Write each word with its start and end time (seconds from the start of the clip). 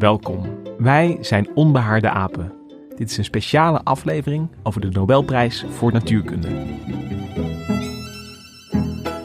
Welkom. 0.00 0.62
Wij 0.78 1.18
zijn 1.20 1.48
Onbehaarde 1.54 2.10
Apen. 2.10 2.52
Dit 2.96 3.10
is 3.10 3.16
een 3.16 3.24
speciale 3.24 3.80
aflevering 3.84 4.48
over 4.62 4.80
de 4.80 4.88
Nobelprijs 4.88 5.64
voor 5.76 5.92
Natuurkunde. 5.92 6.48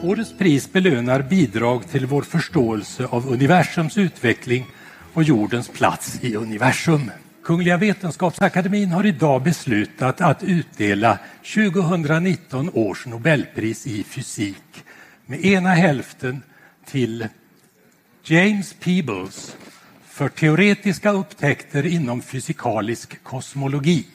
Årets 0.02 0.34
pris 0.34 0.70
belönar 0.70 1.26
bidrag 1.26 1.84
till 1.84 2.06
vår 2.06 2.22
förståelse 2.22 3.06
av 3.06 3.26
universums 3.26 3.96
utveckling 3.96 4.66
och 5.12 5.22
jordens 5.22 5.68
plats 5.68 6.18
i 6.22 6.36
universum. 6.36 7.10
Kungliga 7.42 7.76
Vetenskapsakademin 7.76 8.90
har 8.90 9.06
idag 9.06 9.42
beslutat 9.42 10.20
att 10.20 10.42
utdela 10.42 11.18
2019 11.54 12.70
års 12.72 13.06
Nobelpris 13.06 13.86
i 13.86 14.04
fysik 14.04 14.84
med 15.26 15.44
ena 15.44 15.70
hälften 15.70 16.42
till 16.84 17.28
James 18.24 18.74
Peebles 18.80 19.56
för 20.16 20.28
teoretiska 20.28 21.10
upptäckter 21.10 21.86
inom 21.86 22.22
fysikalisk 22.22 23.22
kosmologi. 23.22 24.06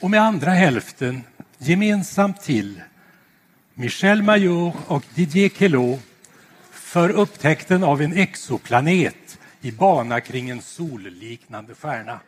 Och 0.00 0.10
med 0.10 0.20
andra 0.20 0.50
hälften 0.50 1.22
gemensamt 1.58 2.40
till 2.40 2.80
Michel 3.74 4.22
Mayor 4.22 4.72
och 4.86 5.04
Didier 5.14 5.48
Queloz 5.48 6.00
för 6.70 7.10
upptäckten 7.10 7.84
av 7.84 8.02
en 8.02 8.12
exoplanet 8.12 9.38
i 9.60 9.72
bana 9.72 10.20
kring 10.20 10.50
en 10.50 10.62
solliknande 10.62 11.74
stjärna. 11.74 12.20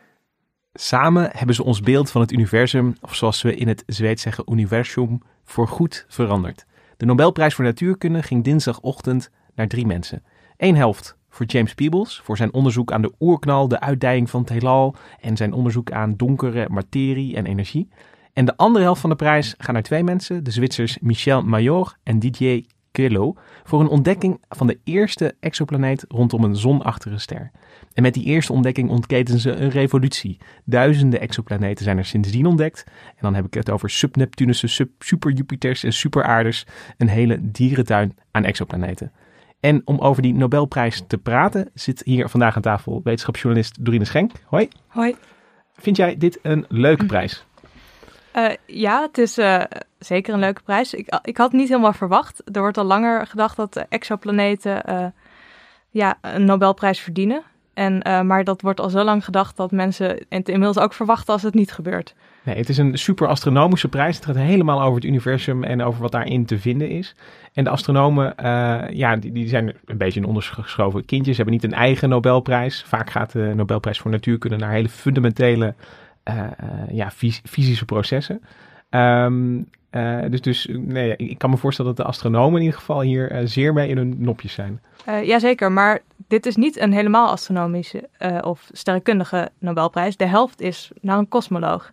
Samen 0.75 1.29
hebben 1.33 1.55
ze 1.55 1.63
ons 1.63 1.81
beeld 1.81 2.11
van 2.11 2.21
het 2.21 2.31
universum, 2.31 2.95
of 3.01 3.15
zoals 3.15 3.41
we 3.41 3.55
in 3.55 3.67
het 3.67 3.83
Zweeds 3.87 4.21
zeggen, 4.21 4.43
universum, 4.51 5.21
voorgoed 5.45 6.05
veranderd. 6.09 6.65
De 6.97 7.05
Nobelprijs 7.05 7.53
voor 7.53 7.65
Natuurkunde 7.65 8.23
ging 8.23 8.43
dinsdagochtend 8.43 9.29
naar 9.55 9.67
drie 9.67 9.85
mensen. 9.85 10.23
Eén 10.57 10.75
helft 10.75 11.16
voor 11.37 11.45
James 11.45 11.73
Peebles 11.73 12.21
voor 12.23 12.37
zijn 12.37 12.53
onderzoek 12.53 12.91
aan 12.91 13.01
de 13.01 13.13
oerknal, 13.19 13.67
de 13.67 13.79
uitdijing 13.79 14.29
van 14.29 14.41
het 14.41 14.49
heelal 14.49 14.95
en 15.21 15.37
zijn 15.37 15.53
onderzoek 15.53 15.91
aan 15.91 16.15
donkere 16.15 16.67
materie 16.69 17.35
en 17.35 17.45
energie. 17.45 17.89
En 18.33 18.45
de 18.45 18.57
andere 18.57 18.83
helft 18.83 19.01
van 19.01 19.09
de 19.09 19.15
prijs 19.15 19.55
gaat 19.57 19.73
naar 19.73 19.83
twee 19.83 20.03
mensen, 20.03 20.43
de 20.43 20.51
Zwitsers 20.51 20.97
Michel 20.99 21.41
Mayor 21.41 21.97
en 22.03 22.19
Didier 22.19 22.65
Queloz, 22.91 23.35
voor 23.63 23.79
een 23.79 23.87
ontdekking 23.87 24.41
van 24.49 24.67
de 24.67 24.79
eerste 24.83 25.35
exoplaneet 25.39 26.05
rondom 26.07 26.43
een 26.43 26.55
zonachtige 26.55 27.17
ster. 27.17 27.51
En 27.93 28.03
met 28.03 28.13
die 28.13 28.25
eerste 28.25 28.53
ontdekking 28.53 28.89
ontketen 28.89 29.39
ze 29.39 29.51
een 29.51 29.69
revolutie. 29.69 30.37
Duizenden 30.65 31.19
exoplaneten 31.19 31.83
zijn 31.83 31.97
er 31.97 32.05
sindsdien 32.05 32.45
ontdekt. 32.45 32.83
En 32.87 33.21
dan 33.21 33.35
heb 33.35 33.45
ik 33.45 33.53
het 33.53 33.69
over 33.69 33.89
subneptunussen, 33.89 34.69
sub 34.69 34.89
super-Jupiters 34.99 35.83
en 35.83 35.93
superaarders. 35.93 36.65
Een 36.97 37.09
hele 37.09 37.51
dierentuin 37.51 38.17
aan 38.31 38.43
exoplaneten. 38.43 39.11
En 39.59 39.81
om 39.85 39.99
over 39.99 40.21
die 40.21 40.33
Nobelprijs 40.33 41.03
te 41.07 41.17
praten, 41.17 41.69
zit 41.73 42.01
hier 42.05 42.29
vandaag 42.29 42.55
aan 42.55 42.61
tafel 42.61 43.01
wetenschapsjournalist 43.03 43.85
Dorine 43.85 44.05
Schenk. 44.05 44.31
Hoi. 44.45 44.67
Hoi. 44.87 45.15
Vind 45.73 45.97
jij 45.97 46.17
dit 46.17 46.39
een 46.41 46.65
leuke 46.67 47.05
prijs? 47.05 47.45
Uh, 48.35 48.49
ja, 48.65 49.01
het 49.01 49.17
is 49.17 49.37
uh, 49.37 49.63
zeker 49.99 50.33
een 50.33 50.39
leuke 50.39 50.61
prijs. 50.61 50.93
Ik, 50.93 51.19
ik 51.23 51.37
had 51.37 51.51
niet 51.51 51.67
helemaal 51.67 51.93
verwacht. 51.93 52.41
Er 52.55 52.61
wordt 52.61 52.77
al 52.77 52.83
langer 52.83 53.27
gedacht 53.27 53.57
dat 53.57 53.85
exoplaneten 53.89 54.83
uh, 54.89 55.05
ja, 55.89 56.17
een 56.21 56.45
Nobelprijs 56.45 56.99
verdienen. 56.99 57.43
En, 57.73 58.01
maar 58.27 58.43
dat 58.43 58.61
wordt 58.61 58.79
al 58.79 58.89
zo 58.89 59.03
lang 59.03 59.25
gedacht 59.25 59.57
dat 59.57 59.71
mensen 59.71 60.25
het 60.29 60.49
inmiddels 60.49 60.79
ook 60.79 60.93
verwachten 60.93 61.33
als 61.33 61.41
het 61.43 61.53
niet 61.53 61.71
gebeurt. 61.71 62.15
Nee, 62.47 62.55
het 62.55 62.69
is 62.69 62.77
een 62.77 62.97
super 62.97 63.27
astronomische 63.27 63.87
prijs. 63.87 64.15
Het 64.15 64.25
gaat 64.25 64.35
helemaal 64.35 64.81
over 64.81 64.95
het 64.95 65.03
universum 65.03 65.63
en 65.63 65.81
over 65.81 66.01
wat 66.01 66.11
daarin 66.11 66.45
te 66.45 66.59
vinden 66.59 66.89
is. 66.89 67.15
En 67.53 67.63
de 67.63 67.69
astronomen, 67.69 68.33
uh, 68.39 68.81
ja, 68.89 69.15
die, 69.15 69.31
die, 69.31 69.47
zijn 69.47 69.73
een 69.85 69.97
beetje 69.97 70.19
een 70.19 70.25
ondergeschoven 70.25 71.05
kindjes. 71.05 71.35
Ze 71.35 71.41
hebben 71.41 71.61
niet 71.61 71.71
een 71.71 71.79
eigen 71.79 72.09
Nobelprijs. 72.09 72.83
Vaak 72.87 73.09
gaat 73.09 73.31
de 73.31 73.53
Nobelprijs 73.55 73.99
voor 73.99 74.11
natuurkunde 74.11 74.57
naar 74.57 74.71
hele 74.71 74.89
fundamentele 74.89 75.73
uh, 76.23 76.35
uh, 76.35 76.45
ja, 76.91 77.11
fys 77.11 77.41
fysische 77.45 77.85
processen. 77.85 78.41
Um, 78.89 79.69
dus, 80.29 80.41
dus 80.41 80.67
nee, 80.71 81.15
ik 81.15 81.37
kan 81.37 81.49
me 81.49 81.57
voorstellen 81.57 81.95
dat 81.95 82.05
de 82.05 82.11
astronomen 82.11 82.59
in 82.59 82.65
ieder 82.65 82.79
geval 82.79 83.01
hier 83.01 83.41
zeer 83.43 83.73
mee 83.73 83.89
in 83.89 83.97
hun 83.97 84.15
nopjes 84.17 84.53
zijn. 84.53 84.81
Jazeker, 85.23 85.71
maar 85.71 85.99
dit 86.27 86.45
is 86.45 86.55
niet 86.55 86.79
een 86.79 86.93
helemaal 86.93 87.29
astronomische 87.29 88.09
of 88.41 88.69
sterrenkundige 88.71 89.49
Nobelprijs. 89.59 90.17
De 90.17 90.25
helft 90.25 90.61
is 90.61 90.91
naar 91.01 91.17
een 91.17 91.27
kosmoloog. 91.27 91.91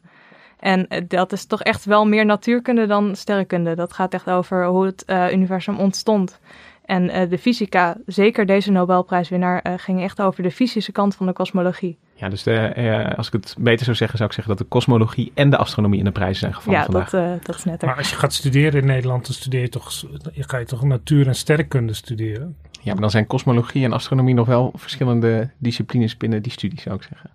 En 0.64 0.86
dat 1.08 1.32
is 1.32 1.44
toch 1.44 1.62
echt 1.62 1.84
wel 1.84 2.06
meer 2.06 2.24
natuurkunde 2.24 2.86
dan 2.86 3.16
sterrenkunde. 3.16 3.74
Dat 3.74 3.92
gaat 3.92 4.14
echt 4.14 4.30
over 4.30 4.66
hoe 4.66 4.84
het 4.84 5.04
uh, 5.06 5.32
universum 5.32 5.78
ontstond. 5.78 6.40
En 6.84 7.04
uh, 7.04 7.30
de 7.30 7.38
fysica, 7.38 7.96
zeker 8.06 8.46
deze 8.46 8.70
Nobelprijswinnaar, 8.70 9.66
uh, 9.66 9.72
ging 9.76 10.02
echt 10.02 10.20
over 10.20 10.42
de 10.42 10.50
fysische 10.50 10.92
kant 10.92 11.14
van 11.14 11.26
de 11.26 11.32
kosmologie. 11.32 11.98
Ja, 12.14 12.28
dus 12.28 12.42
de, 12.42 13.14
als 13.16 13.26
ik 13.26 13.32
het 13.32 13.56
beter 13.58 13.84
zou 13.84 13.96
zeggen, 13.96 14.16
zou 14.18 14.28
ik 14.28 14.34
zeggen 14.34 14.56
dat 14.56 14.66
de 14.66 14.72
kosmologie 14.72 15.32
en 15.34 15.50
de 15.50 15.56
astronomie 15.56 15.98
in 15.98 16.04
de 16.04 16.12
prijs 16.12 16.38
zijn 16.38 16.54
gevallen 16.54 16.78
ja, 16.78 16.84
vandaag. 16.84 17.12
Ja, 17.12 17.28
dat, 17.28 17.46
dat 17.46 17.56
is 17.56 17.64
netter. 17.64 17.88
Maar 17.88 17.96
als 17.96 18.10
je 18.10 18.16
gaat 18.16 18.32
studeren 18.32 18.80
in 18.80 18.86
Nederland, 18.86 19.24
dan 19.26 19.34
studeer 19.34 19.60
je 19.60 19.68
toch, 19.68 20.04
ga 20.34 20.58
je 20.58 20.64
toch 20.64 20.82
natuur- 20.82 21.26
en 21.26 21.34
sterrenkunde 21.34 21.94
studeren? 21.94 22.56
Ja, 22.70 22.92
maar 22.92 23.00
dan 23.00 23.10
zijn 23.10 23.26
kosmologie 23.26 23.84
en 23.84 23.92
astronomie 23.92 24.34
nog 24.34 24.46
wel 24.46 24.72
verschillende 24.76 25.50
disciplines 25.58 26.16
binnen 26.16 26.42
die 26.42 26.52
studie, 26.52 26.80
zou 26.80 26.96
ik 26.96 27.02
zeggen. 27.02 27.30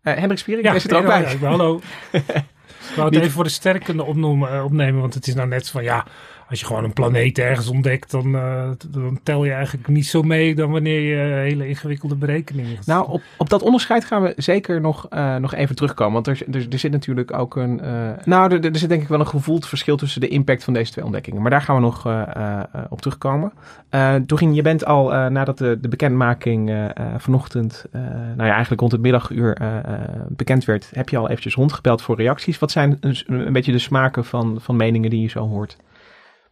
Hendrik 0.00 0.38
Spiering, 0.38 0.66
ja, 0.66 0.74
is 0.74 0.86
er 0.86 0.96
ook 0.96 1.06
bij. 1.06 1.38
Ja, 1.40 1.48
hallo. 1.48 1.80
Ik 2.90 2.96
wou 2.96 3.08
het 3.08 3.18
even 3.18 3.30
voor 3.30 3.44
de 3.44 3.50
sterkende 3.50 4.04
opnoemen, 4.04 4.64
opnemen, 4.64 5.00
want 5.00 5.14
het 5.14 5.26
is 5.26 5.34
nou 5.34 5.48
net 5.48 5.68
van 5.68 5.82
ja, 5.82 6.06
als 6.52 6.60
je 6.60 6.66
gewoon 6.66 6.84
een 6.84 6.92
planeet 6.92 7.38
ergens 7.38 7.68
ontdekt, 7.68 8.10
dan, 8.10 8.34
uh, 8.34 8.70
dan 8.88 9.20
tel 9.22 9.44
je 9.44 9.52
eigenlijk 9.52 9.88
niet 9.88 10.06
zo 10.06 10.22
mee 10.22 10.54
dan 10.54 10.70
wanneer 10.70 11.00
je 11.00 11.16
hele 11.16 11.68
ingewikkelde 11.68 12.14
berekeningen. 12.14 12.78
Nou, 12.84 13.10
op, 13.10 13.22
op 13.38 13.48
dat 13.48 13.62
onderscheid 13.62 14.04
gaan 14.04 14.22
we 14.22 14.32
zeker 14.36 14.80
nog, 14.80 15.06
uh, 15.10 15.36
nog 15.36 15.54
even 15.54 15.76
terugkomen. 15.76 16.12
Want 16.12 16.26
er, 16.26 16.70
er, 16.72 16.78
zit 16.78 16.92
natuurlijk 16.92 17.32
ook 17.32 17.56
een. 17.56 17.80
Nou, 18.24 18.60
er, 18.60 18.76
zit 18.76 18.88
denk 18.88 19.02
ik 19.02 19.08
wel 19.08 19.20
een 19.20 19.26
gevoeld 19.26 19.66
verschil 19.66 19.96
tussen 19.96 20.20
de 20.20 20.28
impact 20.28 20.64
van 20.64 20.72
deze 20.72 20.92
twee 20.92 21.04
ontdekkingen. 21.04 21.42
Maar 21.42 21.50
daar 21.50 21.62
gaan 21.62 21.74
we 21.74 21.82
nog 21.82 22.06
op 22.88 23.00
terugkomen. 23.00 23.52
Dorien, 24.26 24.54
je 24.54 24.62
bent 24.62 24.84
al 24.84 25.30
nadat 25.30 25.58
de, 25.58 25.78
de 25.80 25.88
bekendmaking 25.88 26.90
vanochtend, 27.16 27.84
nou 28.36 28.48
ja, 28.48 28.52
eigenlijk 28.52 28.80
rond 28.80 28.92
het 28.92 29.00
middaguur 29.00 29.56
bekend 30.28 30.64
werd, 30.64 30.90
heb 30.94 31.08
je 31.08 31.16
al 31.16 31.28
eventjes 31.28 31.54
rondgebeld 31.54 32.02
voor 32.02 32.16
reacties. 32.16 32.58
Wat 32.58 32.70
zijn 32.70 32.96
een, 33.00 33.16
een 33.26 33.52
beetje 33.52 33.72
de 33.72 33.78
smaken 33.78 34.24
van, 34.24 34.58
van 34.60 34.76
meningen 34.76 35.10
die 35.10 35.20
je 35.20 35.28
zo 35.28 35.48
hoort? 35.48 35.76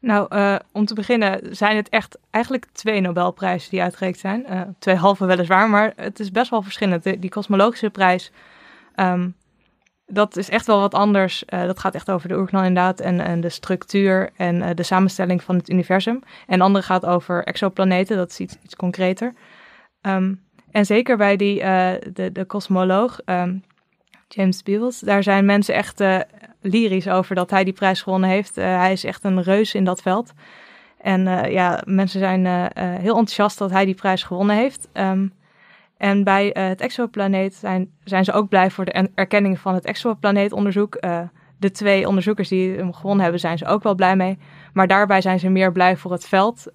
Nou, 0.00 0.34
uh, 0.34 0.56
om 0.72 0.84
te 0.84 0.94
beginnen 0.94 1.56
zijn 1.56 1.76
het 1.76 1.88
echt 1.88 2.18
eigenlijk 2.30 2.66
twee 2.72 3.00
Nobelprijzen 3.00 3.70
die 3.70 3.82
uitgereikt 3.82 4.18
zijn. 4.18 4.46
Uh, 4.50 4.60
twee 4.78 4.94
halve 4.94 5.26
weliswaar, 5.26 5.68
maar 5.68 5.92
het 5.96 6.20
is 6.20 6.30
best 6.30 6.50
wel 6.50 6.62
verschillend. 6.62 7.02
Die 7.02 7.30
kosmologische 7.30 7.90
prijs, 7.90 8.32
um, 8.96 9.34
dat 10.06 10.36
is 10.36 10.50
echt 10.50 10.66
wel 10.66 10.80
wat 10.80 10.94
anders. 10.94 11.44
Uh, 11.48 11.62
dat 11.64 11.78
gaat 11.78 11.94
echt 11.94 12.10
over 12.10 12.28
de 12.28 12.36
oerknal 12.38 12.62
inderdaad 12.62 13.00
en, 13.00 13.20
en 13.20 13.40
de 13.40 13.48
structuur 13.48 14.30
en 14.36 14.76
de 14.76 14.82
samenstelling 14.82 15.42
van 15.42 15.56
het 15.56 15.70
universum. 15.70 16.22
En 16.46 16.58
de 16.58 16.64
andere 16.64 16.84
gaat 16.84 17.06
over 17.06 17.44
exoplaneten, 17.44 18.16
dat 18.16 18.30
is 18.30 18.40
iets, 18.40 18.76
concreter. 18.76 19.34
Um, 20.02 20.42
en 20.70 20.86
zeker 20.86 21.16
bij 21.16 21.36
die, 21.36 21.58
de, 22.12 22.30
de 22.32 22.44
kosmoloog 22.44 23.20
um, 23.26 23.62
James 24.28 24.62
Peebles, 24.62 24.98
daar 24.98 25.22
zijn 25.22 25.44
mensen 25.44 25.74
echt 25.74 26.00
lyrisch 26.60 27.08
over 27.08 27.34
dat 27.34 27.50
hij 27.50 27.64
die 27.64 27.72
prijs 27.72 28.02
gewonnen 28.02 28.28
heeft. 28.28 28.58
Uh, 28.58 28.64
hij 28.64 28.92
is 28.92 29.04
echt 29.04 29.24
een 29.24 29.42
reus 29.42 29.74
in 29.74 29.84
dat 29.84 30.02
veld. 30.02 30.32
En 31.00 31.26
uh, 31.26 31.52
ja, 31.52 31.82
mensen 31.84 32.20
zijn 32.20 32.44
uh, 32.44 32.64
heel 32.74 33.16
enthousiast 33.16 33.58
dat 33.58 33.70
hij 33.70 33.84
die 33.84 33.94
prijs 33.94 34.22
gewonnen 34.22 34.56
heeft. 34.56 34.88
Um, 34.92 35.32
en 35.96 36.24
bij 36.24 36.50
het 36.52 36.80
exoplaneet 36.80 37.54
zijn, 37.54 37.90
zijn 38.04 38.24
ze 38.24 38.32
ook 38.32 38.48
blij 38.48 38.70
voor 38.70 38.84
de 38.84 39.08
erkenning 39.14 39.58
van 39.58 39.74
het 39.74 39.84
exoplaneetonderzoek. 39.84 41.00
de 41.58 41.70
twee 41.70 42.08
onderzoekers 42.08 42.48
die 42.48 42.76
hem 42.76 42.92
gewonnen 42.92 43.22
hebben, 43.22 43.40
zijn 43.40 43.58
ze 43.58 43.66
ook 43.66 43.82
wel 43.82 43.94
blij 43.94 44.16
mee. 44.16 44.38
Maar 44.72 44.86
daarbij 44.86 45.20
zijn 45.20 45.38
ze 45.38 45.48
meer 45.48 45.72
blij 45.72 45.96
voor 45.96 46.12
het 46.12 46.28
veld. 46.28 46.66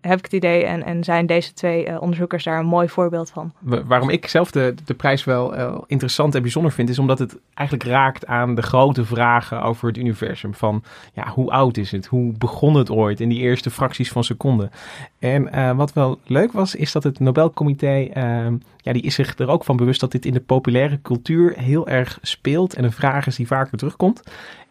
Heb 0.00 0.18
ik 0.18 0.24
het 0.24 0.32
idee 0.32 0.64
en, 0.64 0.84
en 0.84 1.04
zijn 1.04 1.26
deze 1.26 1.52
twee 1.52 2.00
onderzoekers 2.00 2.44
daar 2.44 2.58
een 2.58 2.66
mooi 2.66 2.88
voorbeeld 2.88 3.30
van. 3.30 3.52
Waarom 3.60 4.10
ik 4.10 4.26
zelf 4.26 4.50
de, 4.50 4.74
de 4.84 4.94
prijs 4.94 5.24
wel 5.24 5.54
interessant 5.86 6.34
en 6.34 6.42
bijzonder 6.42 6.72
vind, 6.72 6.88
is 6.88 6.98
omdat 6.98 7.18
het 7.18 7.36
eigenlijk 7.54 7.88
raakt 7.88 8.26
aan 8.26 8.54
de 8.54 8.62
grote 8.62 9.04
vragen 9.04 9.62
over 9.62 9.88
het 9.88 9.96
universum. 9.96 10.54
Van 10.54 10.82
ja, 11.12 11.28
hoe 11.28 11.50
oud 11.50 11.76
is 11.76 11.90
het? 11.90 12.06
Hoe 12.06 12.32
begon 12.38 12.74
het 12.74 12.90
ooit 12.90 13.20
in 13.20 13.28
die 13.28 13.40
eerste 13.40 13.70
fracties 13.70 14.12
van 14.12 14.24
seconden? 14.24 14.70
En 15.18 15.76
wat 15.76 15.92
wel 15.92 16.18
leuk 16.24 16.52
was, 16.52 16.74
is 16.74 16.92
dat 16.92 17.02
het 17.02 17.20
Nobelcomité, 17.20 18.08
ehm, 18.12 18.56
ja, 18.76 18.92
die 18.92 19.02
is 19.02 19.14
zich 19.14 19.38
er 19.38 19.48
ook 19.48 19.64
van 19.64 19.76
bewust 19.76 20.00
dat 20.00 20.12
dit 20.12 20.24
in 20.24 20.32
de 20.32 20.40
populaire 20.40 21.00
cultuur 21.02 21.54
heel 21.58 21.88
erg 21.88 22.18
speelt 22.22 22.74
en 22.74 22.84
een 22.84 22.92
vraag 22.92 23.26
is 23.26 23.36
die 23.36 23.46
vaker 23.46 23.78
terugkomt. 23.78 24.22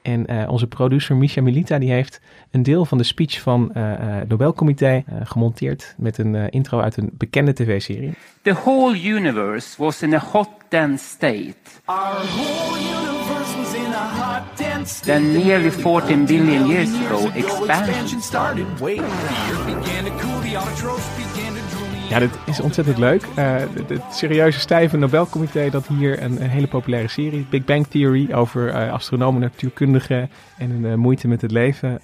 En 0.01 0.33
uh, 0.33 0.49
onze 0.49 0.67
producer 0.67 1.15
Misha 1.15 1.41
Milita 1.41 1.79
die 1.79 1.91
heeft 1.91 2.21
een 2.51 2.63
deel 2.63 2.85
van 2.85 2.97
de 2.97 3.03
speech 3.03 3.41
van 3.41 3.71
uh, 3.73 3.93
het 3.97 4.29
Nobelcomité 4.29 4.95
uh, 4.95 5.15
gemonteerd 5.23 5.95
met 5.97 6.17
een 6.17 6.49
intro 6.49 6.79
uit 6.79 6.97
een 6.97 7.09
bekende 7.13 7.53
tv-serie. 7.53 8.13
The 8.41 8.53
whole 8.53 9.01
universe 9.03 9.75
was 9.77 10.01
in 10.01 10.13
a 10.13 10.19
hot 10.19 10.49
dense 10.69 11.05
state. 11.05 11.55
Our 11.85 12.25
whole 12.25 12.79
universe 12.79 13.57
was 13.57 13.73
in 13.73 13.93
a 13.93 14.07
hot 14.07 14.57
dense 14.57 14.93
state. 14.93 15.05
Then 15.05 15.31
nearly 15.31 15.71
14 15.71 16.25
billion 16.25 16.67
years 16.67 16.89
ago 16.93 17.29
expansion 17.33 18.21
started. 18.21 18.65
Wait, 18.79 18.97
the 18.97 19.03
earth 19.03 19.65
began 19.65 20.05
to 20.05 20.11
cool, 20.11 20.39
the 20.41 20.55
autotrophs 20.55 21.17
began 21.17 21.53
to 21.55 21.78
ja, 22.09 22.19
dit 22.19 22.39
is 22.45 22.59
ontzettend 22.59 22.97
leuk. 22.97 23.25
Uh, 23.37 23.55
het 23.87 24.03
serieuze 24.11 24.59
stijve 24.59 24.97
Nobelcomité 24.97 25.69
dat 25.69 25.87
hier 25.87 26.23
een, 26.23 26.41
een, 26.41 26.49
hele 26.49 26.67
populaire 26.67 27.07
serie, 27.07 27.45
Big 27.49 27.65
Bang 27.65 27.87
Theory, 27.87 28.33
over 28.33 28.67
uh, 28.67 28.93
astronomen, 28.93 29.41
natuurkundigen 29.41 30.29
en 30.57 30.69
hun 30.69 30.83
uh, 30.83 30.93
moeite 30.93 31.27
met 31.27 31.41
het 31.41 31.51
leven, 31.51 32.01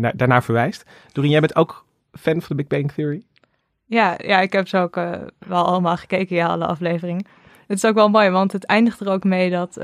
naar, 0.00 0.16
daarnaar 0.16 0.42
verwijst. 0.42 0.84
Dorien, 1.12 1.30
jij 1.30 1.40
bent 1.40 1.56
ook 1.56 1.84
fan 2.12 2.40
van 2.40 2.56
de 2.56 2.64
Big 2.64 2.66
Bang 2.66 2.92
Theory? 2.92 3.22
Ja, 3.86 4.14
ja 4.18 4.40
ik 4.40 4.52
heb 4.52 4.68
ze 4.68 4.78
ook 4.78 4.94
wel 5.38 5.64
allemaal 5.64 5.96
gekeken, 5.96 6.36
ja, 6.36 6.46
alle 6.46 6.66
afleveringen. 6.66 7.26
Het 7.66 7.76
is 7.76 7.84
ook 7.84 7.94
wel 7.94 8.08
mooi, 8.08 8.30
want 8.30 8.52
het 8.52 8.64
eindigt 8.64 9.00
er 9.00 9.08
ook 9.08 9.24
mee 9.24 9.50
dat... 9.50 9.78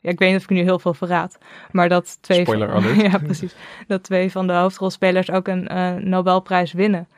Ja, 0.00 0.12
ik 0.12 0.18
weet 0.18 0.30
niet 0.30 0.38
of 0.38 0.44
ik 0.44 0.56
nu 0.56 0.62
heel 0.62 0.78
veel 0.78 0.94
verraad. 0.94 1.38
Maar 1.70 1.88
dat 1.88 2.18
twee, 2.20 2.40
Spoiler 2.40 2.70
van, 2.70 2.94
ja, 3.10 3.18
precies, 3.18 3.54
dat 3.86 4.02
twee 4.02 4.30
van 4.30 4.46
de 4.46 4.52
hoofdrolspelers 4.52 5.30
ook 5.30 5.48
een 5.48 5.68
Nobelprijs 6.08 6.72
winnen. 6.72 7.08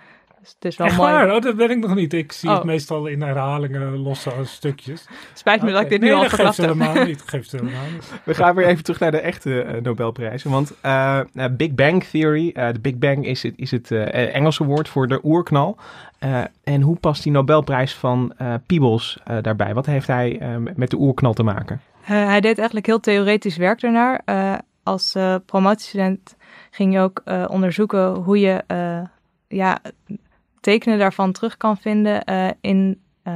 Dus 0.48 0.54
het 0.54 0.64
is 0.64 0.76
wel 0.76 0.86
Echt 0.86 0.96
mooi. 0.96 1.12
Waar? 1.12 1.34
Oh, 1.34 1.42
dat 1.42 1.54
weet 1.54 1.70
ik 1.70 1.78
nog 1.78 1.94
niet. 1.94 2.12
Ik 2.12 2.32
zie 2.32 2.50
het 2.50 2.58
oh. 2.58 2.64
meestal 2.64 3.06
in 3.06 3.22
herhalingen, 3.22 3.96
losse 3.96 4.30
stukjes. 4.42 5.06
Spijt 5.34 5.62
me 5.62 5.72
dat 5.72 5.82
ik 5.82 5.88
dit 5.88 6.00
nu 6.00 6.12
al 6.12 6.28
verklapt 6.28 6.56
heb. 6.56 6.66
helemaal 6.66 7.04
niet. 7.04 7.22
Geeft 7.26 7.52
helemaal 7.52 7.90
niet. 7.92 8.12
We 8.24 8.34
gaan 8.34 8.54
weer 8.54 8.66
even 8.66 8.84
terug 8.84 9.00
naar 9.00 9.10
de 9.10 9.20
echte 9.20 9.64
uh, 9.64 9.82
Nobelprijzen. 9.82 10.50
Want 10.50 10.74
uh, 10.84 11.20
Big 11.50 11.74
Bang 11.74 12.04
Theory, 12.04 12.52
uh, 12.54 12.72
de 12.72 12.80
Big 12.80 12.96
Bang 12.96 13.26
is 13.26 13.42
het, 13.42 13.52
is 13.56 13.70
het 13.70 13.90
Engelse 13.90 14.64
woord 14.64 14.88
voor 14.88 15.08
de 15.08 15.20
oerknal. 15.24 15.76
en 16.64 16.80
hoe 16.80 16.96
past 16.96 17.22
die 17.22 17.32
Nobelprijs 17.32 17.94
van 17.94 18.34
Peebles 18.66 19.18
daarbij? 19.40 19.74
Wat 19.74 19.86
heeft 19.86 20.06
hij 20.06 20.40
met 20.74 20.90
de 20.90 20.96
oerknal 20.96 21.32
te 21.32 21.42
maken? 21.42 21.80
hij 22.02 22.40
deed 22.40 22.56
eigenlijk 22.56 22.86
heel 22.86 23.00
theoretisch 23.00 23.56
werk 23.56 23.80
daarnaar. 23.80 24.20
als 24.82 25.16
promotiestudent 25.46 26.36
ging 26.70 26.92
je 26.92 27.00
ook 27.00 27.22
onderzoeken 27.48 28.14
hoe 28.14 28.40
je 28.40 28.64
ja, 29.48 29.78
tekenen 30.60 30.99
daarvan 30.99 31.32
terug 31.32 31.56
kan 31.56 31.76
vinden 31.76 32.22
uh, 32.31 32.49
in, 32.60 33.00
uh, 33.25 33.32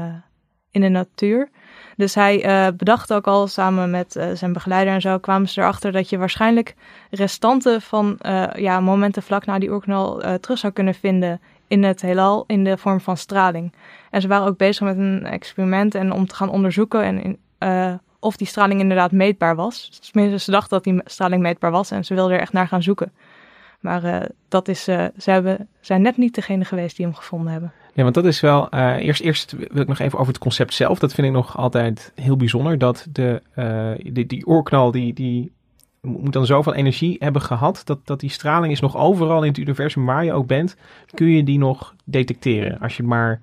in 0.70 0.80
de 0.80 0.88
natuur. 0.88 1.48
Dus 1.96 2.14
hij 2.14 2.46
uh, 2.46 2.76
bedacht 2.76 3.12
ook 3.12 3.26
al 3.26 3.46
samen 3.46 3.90
met 3.90 4.26
zijn 4.34 4.52
begeleider 4.52 4.94
en 4.94 5.00
zo, 5.00 5.18
kwamen 5.18 5.48
ze 5.48 5.60
erachter 5.60 5.92
dat 5.92 6.08
je 6.08 6.18
waarschijnlijk 6.18 6.74
restanten 7.10 7.82
van 7.82 8.18
ja, 8.54 8.80
momenten 8.80 9.22
vlak 9.22 9.46
na 9.46 9.58
die 9.58 9.70
oerknal 9.70 10.22
terug 10.40 10.58
zou 10.58 10.72
kunnen 10.72 10.94
vinden 10.94 11.40
in 11.66 11.84
het 11.84 12.00
heelal 12.02 12.44
in 12.46 12.64
de 12.64 12.78
vorm 12.78 13.00
van 13.00 13.16
straling. 13.16 13.72
En 14.10 14.20
ze 14.20 14.28
waren 14.28 14.46
ook 14.46 14.56
bezig 14.56 14.86
met 14.86 14.96
een 14.96 15.26
experiment 15.26 15.94
en 15.94 16.12
om 16.12 16.26
te 16.26 16.34
gaan 16.34 16.50
onderzoeken 16.50 17.02
en 17.02 17.38
of 18.18 18.36
die 18.36 18.46
straling 18.46 18.80
inderdaad 18.80 19.12
meetbaar 19.12 19.56
was. 19.56 20.00
Tenminste, 20.10 20.38
ze 20.38 20.50
dachten 20.50 20.70
dat 20.70 20.84
die 20.84 21.00
straling 21.04 21.42
meetbaar 21.42 21.70
was 21.70 21.90
en 21.90 22.04
ze 22.04 22.14
wilden 22.14 22.34
er 22.34 22.40
echt 22.40 22.52
naar 22.52 22.68
gaan 22.68 22.82
zoeken. 22.82 23.12
Maar 23.82 24.04
uh, 24.04 24.20
dat 24.48 24.68
is, 24.68 24.88
uh, 24.88 25.04
ze 25.18 25.30
hebben, 25.30 25.68
zijn 25.80 26.02
net 26.02 26.16
niet 26.16 26.34
degene 26.34 26.64
geweest 26.64 26.96
die 26.96 27.06
hem 27.06 27.14
gevonden 27.14 27.52
hebben. 27.52 27.72
Ja, 27.94 28.02
want 28.02 28.14
dat 28.14 28.24
is 28.24 28.40
wel. 28.40 28.68
Uh, 28.74 28.96
eerst, 28.96 29.20
eerst 29.20 29.52
wil 29.52 29.82
ik 29.82 29.88
nog 29.88 29.98
even 29.98 30.18
over 30.18 30.32
het 30.32 30.42
concept 30.42 30.74
zelf. 30.74 30.98
Dat 30.98 31.14
vind 31.14 31.26
ik 31.26 31.32
nog 31.32 31.56
altijd 31.56 32.12
heel 32.14 32.36
bijzonder. 32.36 32.78
Dat 32.78 33.06
de, 33.12 33.42
die, 34.12 34.26
die 34.26 34.46
oorknal, 34.46 34.90
die, 34.90 35.12
die 35.12 35.52
moet 36.00 36.32
dan 36.32 36.46
zoveel 36.46 36.74
energie 36.74 37.16
hebben 37.18 37.42
gehad. 37.42 37.82
Dat, 37.84 38.06
dat 38.06 38.20
die 38.20 38.30
straling 38.30 38.72
is 38.72 38.80
nog 38.80 38.96
overal 38.96 39.42
in 39.42 39.48
het 39.48 39.58
universum 39.58 40.04
waar 40.04 40.24
je 40.24 40.32
ook 40.32 40.46
bent. 40.46 40.76
Kun 41.14 41.26
je 41.26 41.44
die 41.44 41.58
nog 41.58 41.94
detecteren. 42.04 42.78
Als 42.78 42.96
je 42.96 43.02
maar 43.02 43.40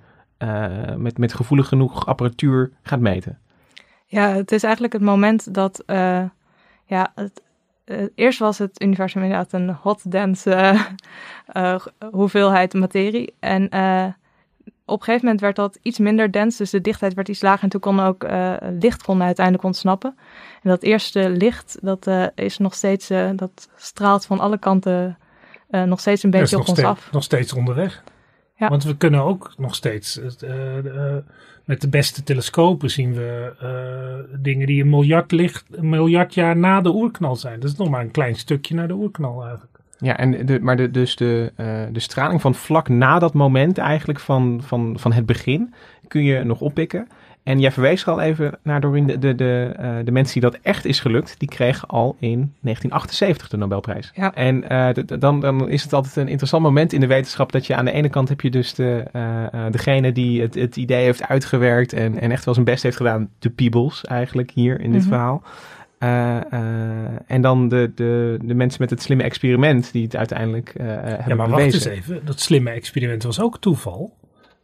met, 0.97 1.17
met 1.17 1.33
gevoelig 1.33 1.67
genoeg 1.67 2.05
apparatuur 2.05 2.71
gaat 2.83 2.99
meten. 2.99 3.37
Ja, 4.05 4.27
het 4.27 4.51
is 4.51 4.63
eigenlijk 4.63 4.93
het 4.93 5.01
moment 5.01 5.53
dat. 5.53 5.83
ja, 6.85 7.11
het, 7.15 7.41
uh, 7.89 8.01
eerst 8.15 8.39
was 8.39 8.57
het 8.57 8.81
universum 8.81 9.23
inderdaad 9.23 9.53
een 9.53 9.69
hot 9.69 10.11
dense 10.11 10.77
uh, 11.53 11.79
hoeveelheid 12.11 12.73
materie. 12.73 13.33
En 13.39 13.63
op 14.85 14.99
een 14.99 15.03
gegeven 15.03 15.25
moment 15.25 15.41
werd 15.41 15.55
dat 15.55 15.79
iets 15.81 15.99
minder 15.99 16.31
dens, 16.31 16.57
dus 16.57 16.69
de 16.69 16.81
dichtheid 16.81 17.13
werd 17.13 17.29
iets 17.29 17.41
lager 17.41 17.63
en 17.63 17.69
toen 17.69 17.79
kon 17.79 17.99
ook 17.99 18.25
licht 18.79 19.03
kon 19.03 19.23
uiteindelijk 19.23 19.65
ontsnappen. 19.65 20.17
En 20.61 20.69
dat 20.69 20.83
eerste 20.83 21.29
licht, 21.29 21.77
dat 21.81 22.07
is 22.35 22.57
nog 22.57 22.73
steeds, 22.73 23.07
dat 23.35 23.69
straalt 23.75 24.25
van 24.25 24.39
alle 24.39 24.57
kanten 24.57 25.17
nog 25.69 25.99
steeds 25.99 26.23
een 26.23 26.29
beetje 26.29 26.59
op 26.59 26.67
ons 26.67 26.83
af. 26.83 27.11
Nog 27.11 27.23
steeds 27.23 27.53
onderweg. 27.53 28.03
Ja. 28.59 28.69
Want 28.69 28.83
we 28.83 28.97
kunnen 28.97 29.23
ook 29.23 29.53
nog 29.57 29.75
steeds 29.75 30.19
met 31.69 31.81
de 31.81 31.89
beste 31.89 32.23
telescopen 32.23 32.89
zien 32.89 33.13
we 33.13 33.53
uh, 33.63 34.39
dingen 34.41 34.67
die 34.67 34.81
een 34.81 34.89
miljard, 34.89 35.31
licht, 35.31 35.65
een 35.71 35.89
miljard 35.89 36.33
jaar 36.33 36.57
na 36.57 36.81
de 36.81 36.93
oerknal 36.93 37.35
zijn. 37.35 37.59
Dat 37.59 37.69
is 37.69 37.77
nog 37.77 37.89
maar 37.89 38.01
een 38.01 38.11
klein 38.11 38.35
stukje 38.35 38.75
naar 38.75 38.87
de 38.87 38.93
oerknal 38.93 39.41
eigenlijk. 39.43 39.79
Ja, 39.97 40.17
en 40.17 40.45
de, 40.45 40.59
maar 40.59 40.77
de, 40.77 40.91
dus 40.91 41.15
de, 41.15 41.51
uh, 41.57 41.83
de 41.91 41.99
straling 41.99 42.41
van 42.41 42.55
vlak 42.55 42.89
na 42.89 43.19
dat 43.19 43.33
moment 43.33 43.77
eigenlijk 43.77 44.19
van, 44.19 44.61
van, 44.63 44.99
van 44.99 45.13
het 45.13 45.25
begin 45.25 45.73
kun 46.07 46.23
je 46.23 46.43
nog 46.43 46.61
oppikken. 46.61 47.07
En 47.49 47.59
jij 47.59 47.71
verwees 47.71 48.01
er 48.01 48.11
al 48.11 48.21
even 48.21 48.57
naar 48.63 48.81
Doreen, 48.81 49.05
de, 49.05 49.19
de, 49.19 49.35
de, 49.35 49.75
uh, 49.79 49.95
de 50.03 50.11
mensen 50.11 50.41
die 50.41 50.49
dat 50.51 50.59
echt 50.61 50.85
is 50.85 50.99
gelukt, 50.99 51.35
die 51.37 51.47
kregen 51.47 51.87
al 51.87 52.15
in 52.19 52.53
1978 52.61 53.49
de 53.49 53.57
Nobelprijs. 53.57 54.11
Ja. 54.15 54.33
En 54.33 54.63
uh, 54.71 55.19
dan, 55.19 55.39
dan 55.39 55.69
is 55.69 55.83
het 55.83 55.93
altijd 55.93 56.15
een 56.15 56.27
interessant 56.27 56.63
moment 56.63 56.93
in 56.93 56.99
de 56.99 57.07
wetenschap 57.07 57.51
dat 57.51 57.67
je 57.67 57.75
aan 57.75 57.85
de 57.85 57.91
ene 57.91 58.09
kant 58.09 58.29
heb 58.29 58.41
je 58.41 58.49
dus 58.49 58.73
de, 58.73 59.03
uh, 59.13 59.65
degene 59.71 60.11
die 60.11 60.41
het, 60.41 60.55
het 60.55 60.75
idee 60.75 61.03
heeft 61.03 61.27
uitgewerkt 61.27 61.93
en, 61.93 62.19
en 62.19 62.31
echt 62.31 62.45
wel 62.45 62.53
zijn 62.53 62.65
best 62.65 62.83
heeft 62.83 62.97
gedaan, 62.97 63.29
de 63.39 63.49
Peebles 63.49 64.05
eigenlijk 64.05 64.51
hier 64.51 64.81
in 64.81 64.91
dit 64.91 65.05
mm 65.05 65.11
-hmm. 65.11 65.17
verhaal. 65.17 65.43
en 67.27 67.41
dan 67.41 67.67
de, 67.67 67.91
de, 67.95 68.39
de 68.41 68.53
mensen 68.53 68.81
met 68.81 68.89
het 68.89 69.01
slimme 69.01 69.23
experiment 69.23 69.91
die 69.91 70.03
het 70.03 70.15
uiteindelijk 70.15 70.73
hebben 70.77 71.27
Ja, 71.27 71.35
maar 71.35 71.49
wacht 71.49 71.63
eens 71.63 71.85
even. 71.85 72.25
Dat 72.25 72.39
slimme 72.39 72.69
experiment 72.69 73.23
was 73.23 73.41
ook 73.41 73.59
toeval. 73.59 74.17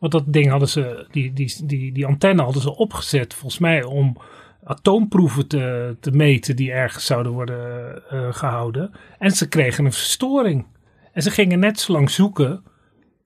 Want 0.10 0.26
dat 0.26 0.34
ding 0.34 0.50
hadden 0.50 0.70
ze, 0.70 1.08
die, 1.12 1.34
die, 1.34 1.66
die, 1.66 1.92
die 1.92 2.06
antenne 2.06 2.42
hadden 2.42 2.62
ze 2.62 2.76
opgezet, 2.78 3.34
volgens 3.34 3.62
mij, 3.62 3.84
om 3.84 4.18
atoomproeven 4.64 5.48
te, 5.48 5.96
te 6.00 6.12
meten 6.12 6.56
die 6.56 6.72
ergens 6.72 7.06
zouden 7.06 7.32
worden 7.32 8.02
uh, 8.14 8.34
gehouden. 8.34 8.92
En 9.20 9.32
ze 9.32 9.48
kregen 9.48 9.86
een 9.86 9.92
verstoring. 9.92 10.66
En 11.12 11.22
ze 11.22 11.32
gingen 11.32 11.60
net 11.60 11.80
zo 11.80 11.92
lang 11.92 12.10
zoeken 12.10 12.64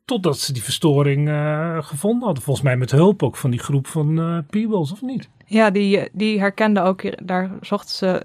totdat 0.05 0.39
ze 0.39 0.53
die 0.53 0.63
verstoring 0.63 1.27
uh, 1.27 1.83
gevonden 1.83 2.25
hadden. 2.25 2.43
Volgens 2.43 2.65
mij 2.65 2.77
met 2.77 2.91
hulp 2.91 3.23
ook 3.23 3.37
van 3.37 3.51
die 3.51 3.59
groep 3.59 3.87
van 3.87 4.19
uh, 4.19 4.37
Peebles, 4.49 4.91
of 4.91 5.01
niet? 5.01 5.29
Ja, 5.45 5.69
die, 5.69 6.09
die 6.13 6.39
herkenden 6.39 6.83
ook, 6.83 7.27
daar 7.27 7.51
zochten 7.61 7.95
ze 7.95 8.21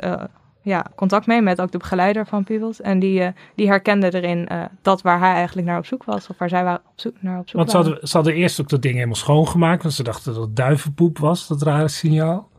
ja, 0.64 0.86
contact 0.94 1.26
mee 1.26 1.42
met 1.42 1.60
ook 1.60 1.70
de 1.70 1.78
begeleider 1.78 2.26
van 2.26 2.44
Peebles. 2.44 2.80
En 2.80 2.98
die, 2.98 3.20
uh, 3.20 3.28
die 3.54 3.66
herkende 3.66 4.14
erin 4.14 4.48
uh, 4.52 4.64
dat 4.82 5.02
waar 5.02 5.18
hij 5.18 5.32
eigenlijk 5.34 5.66
naar 5.66 5.78
op 5.78 5.86
zoek 5.86 6.04
was. 6.04 6.28
Of 6.28 6.38
waar 6.38 6.48
zij 6.48 6.64
waren 6.64 6.82
op 6.86 7.00
zoek, 7.00 7.14
naar 7.20 7.38
op 7.38 7.48
zoek 7.48 7.56
Want. 7.56 7.70
Ze 7.70 7.76
hadden, 7.76 8.08
ze 8.08 8.16
hadden 8.16 8.34
eerst 8.34 8.60
ook 8.60 8.68
dat 8.68 8.82
ding 8.82 8.94
helemaal 8.94 9.14
schoongemaakt. 9.14 9.82
Want 9.82 9.94
ze 9.94 10.02
dachten 10.02 10.34
dat 10.34 10.42
het 10.42 10.56
duivenpoep 10.56 11.18
was, 11.18 11.46
dat 11.46 11.62
rare 11.62 11.88
signaal. 11.88 12.50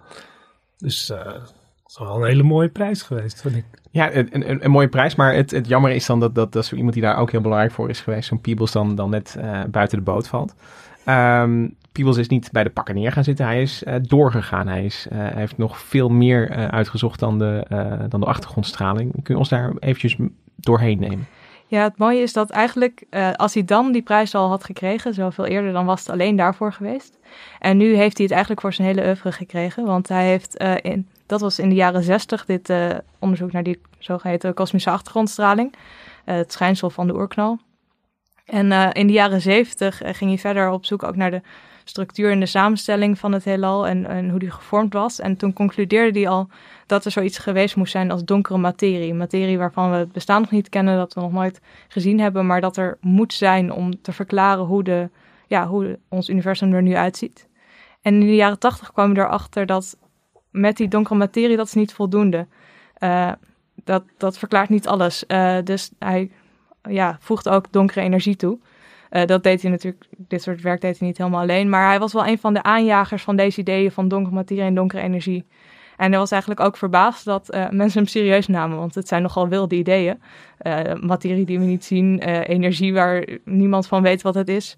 Dus 0.78 1.10
uh, 1.10 1.24
dat 1.24 1.54
is 1.88 1.98
wel 1.98 2.16
een 2.16 2.28
hele 2.28 2.44
mooie 2.44 2.70
prijs 2.70 3.02
geweest, 3.02 3.42
vind 3.42 3.56
ik. 3.56 3.66
Ja, 3.96 4.14
een, 4.14 4.64
een, 4.66 4.72
mooie 4.72 4.88
prijs. 4.88 5.16
Maar 5.16 5.34
het, 5.34 5.52
het 5.52 5.68
jammer 5.68 5.92
is 5.92 6.06
dan 6.06 6.20
dat, 6.20 6.36
dat, 6.36 6.52
dat 6.52 6.66
zo 6.66 6.76
iemand 6.76 6.94
die 6.94 7.04
daar 7.04 7.18
ook 7.18 7.32
heel 7.32 7.42
belangrijk 7.42 7.72
voor 7.72 7.90
is 7.90 8.02
geweest, 8.02 8.28
zo'n 8.28 8.42
Peebles, 8.42 8.72
dan, 8.72 8.96
dan 8.96 9.10
net 9.10 9.38
buiten 9.70 9.98
de 9.98 10.04
boot 10.04 10.28
valt. 10.28 10.56
Um, 11.06 11.76
Peebles 11.92 12.18
is 12.18 12.28
niet 12.28 12.52
bij 12.52 12.64
de 12.64 12.70
pakken 12.70 12.96
neer 12.96 13.12
gaan 13.12 13.24
zitten. 13.24 13.46
Hij 13.46 13.62
is 13.62 13.84
uh, 13.84 13.96
doorgegaan. 14.02 14.68
Hij, 14.68 14.86
is, 14.86 15.08
uh, 15.12 15.18
hij 15.18 15.32
heeft 15.36 15.58
nog 15.58 15.80
veel 15.80 16.10
meer 16.10 16.50
uitgezocht 16.72 17.20
dan 17.20 17.40
de, 17.40 17.66
dan 18.10 18.20
de 18.20 18.26
achtergrondstraling. 18.26 19.12
Kun 19.12 19.34
je 19.34 19.38
ons 19.38 19.50
daar 19.50 19.74
eventjes 19.80 20.18
doorheen 20.56 21.00
nemen? 21.00 21.28
Ja, 21.68 21.84
het 21.84 21.98
mooie 21.98 22.22
is 22.22 22.34
dat 22.34 22.50
eigenlijk 22.50 23.04
als 23.36 23.54
hij 23.54 23.64
dan 23.64 23.92
die 23.92 24.02
prijs 24.02 24.36
al 24.36 24.50
had 24.50 24.64
gekregen, 24.64 25.14
zoveel 25.14 25.46
eerder, 25.46 25.74
dan 25.74 25.86
was 25.86 26.00
het 26.00 26.10
alleen 26.10 26.36
daarvoor 26.36 26.74
geweest. 26.74 27.18
En 27.60 27.78
nu 27.78 27.96
heeft 27.96 28.16
hij 28.18 28.26
het 28.26 28.32
eigenlijk 28.32 28.62
voor 28.62 28.74
zijn 28.74 28.88
hele 28.88 29.06
oeuvre 29.06 29.32
gekregen. 29.32 29.86
Want 29.86 30.08
hij 30.08 30.26
heeft, 30.28 30.56
in, 30.82 31.08
dat 31.26 31.42
was 31.42 31.60
in 31.60 31.70
de 31.70 31.76
jaren 31.76 32.04
zestig, 32.04 32.46
dit 32.46 32.74
onderzoek 33.20 33.52
naar 33.52 33.64
die 33.64 33.82
zogeheten 34.00 34.54
kosmische 34.54 34.90
achtergrondstraling. 34.90 35.74
het 36.26 36.52
schijnsel 36.52 36.90
van 36.90 37.08
de 37.08 37.14
oerknal. 37.14 37.60
En 38.46 38.72
in 38.92 39.08
de 39.08 39.14
jaren 39.14 39.42
zeventig 39.42 39.98
ging 39.98 40.30
hij 40.30 40.38
verder 40.38 40.70
op 40.70 40.86
zoek 40.86 41.04
ook 41.04 41.16
naar 41.16 41.32
de 41.32 41.42
structuur 41.90 42.32
en 42.32 42.40
de 42.40 42.46
samenstelling 42.46 43.20
van 43.20 43.32
het 43.32 43.44
heelal 43.44 43.88
en, 43.88 44.06
en 44.06 44.30
hoe 44.30 44.40
die 44.40 44.52
gevormd 44.52 44.94
was. 44.94 45.20
En 45.20 45.38
toen 45.38 45.54
concludeerde 45.54 46.20
hij 46.20 46.30
al 46.30 46.48
dat 46.86 47.06
er 47.06 47.12
zoiets 47.12 47.38
geweest 47.38 47.76
moest 47.76 47.92
zijn 47.92 48.12
als 48.12 48.24
donkere 48.24 48.58
materie. 48.58 49.14
Materie 49.14 49.58
waarvan 49.58 49.92
we 49.92 49.98
het 49.98 50.12
bestaan 50.12 50.42
nog 50.42 50.52
niet 50.52 50.70
kennen, 50.70 50.98
dat 50.98 51.14
we 51.14 51.22
nog 51.22 51.32
nooit 51.32 51.62
gezien 51.88 52.20
hebben, 52.20 52.46
maar 52.46 52.62
dat 52.62 52.78
er 52.78 52.98
moet 53.02 53.34
zijn 53.34 53.72
om 53.72 54.02
te 54.02 54.12
verklaren 54.12 54.64
hoe, 54.64 54.84
de, 54.84 55.10
ja, 55.48 55.68
hoe 55.68 56.00
ons 56.10 56.30
universum 56.30 56.74
er 56.74 56.82
nu 56.82 56.96
uitziet. 56.96 57.48
En 58.02 58.14
in 58.14 58.20
de 58.20 58.36
jaren 58.36 58.60
tachtig 58.60 58.92
kwam 58.92 59.14
we 59.14 59.20
erachter 59.20 59.66
dat 59.66 59.98
met 60.56 60.78
die 60.78 60.88
donkere 60.88 61.16
materie, 61.16 61.58
dat 61.58 61.66
is 61.66 61.74
niet 61.74 61.94
voldoende. 61.94 62.48
Uh, 63.00 63.32
dat, 63.84 64.04
dat 64.18 64.38
verklaart 64.38 64.70
niet 64.70 64.88
alles. 64.88 65.24
Uh, 65.28 65.58
dus 65.64 65.92
hij 66.00 66.32
ja, 66.90 67.18
voegt 67.20 67.50
ook 67.50 67.72
donkere 67.72 68.02
energie 68.02 68.36
toe. 68.36 68.58
Uh, 69.12 69.26
dat 69.26 69.44
deed 69.44 69.62
hij 69.62 69.72
natuurlijk, 69.72 70.06
dit 70.18 70.42
soort 70.42 70.62
werk 70.62 70.82
deed 70.82 71.00
hij 71.00 71.08
niet 71.08 71.18
helemaal 71.18 71.42
alleen. 71.42 71.70
Maar 71.70 71.88
hij 71.88 72.00
was 72.00 72.14
wel 72.14 72.28
een 72.28 72.40
van 72.40 72.54
de 72.54 72.64
aanjagers 72.64 73.24
van 73.24 73.36
deze 73.36 73.60
ideeën 73.60 73.92
van 73.92 74.08
donkere 74.08 74.36
materie 74.36 74.64
en 74.64 74.76
donkere 74.76 75.02
energie. 75.02 75.46
En 75.98 76.10
hij 76.10 76.20
was 76.20 76.32
eigenlijk 76.32 76.62
ook 76.62 76.78
verbaasd 76.78 77.26
dat 77.26 77.48
mensen 77.70 78.00
hem 78.00 78.08
serieus 78.08 78.48
namen, 78.48 78.78
want 78.78 78.96
het 78.96 79.08
zijn 79.08 79.22
nogal 79.22 79.48
wilde 79.48 79.76
ideeën. 79.76 80.22
Materie 81.00 81.46
die 81.46 81.60
we 81.60 81.66
niet 81.66 81.86
zien, 81.86 82.20
energie 82.44 82.94
waar 82.94 83.28
niemand 83.44 83.88
van 83.88 84.02
weet 84.02 84.22
wat 84.22 84.36
het 84.36 84.50
is. 84.50 84.78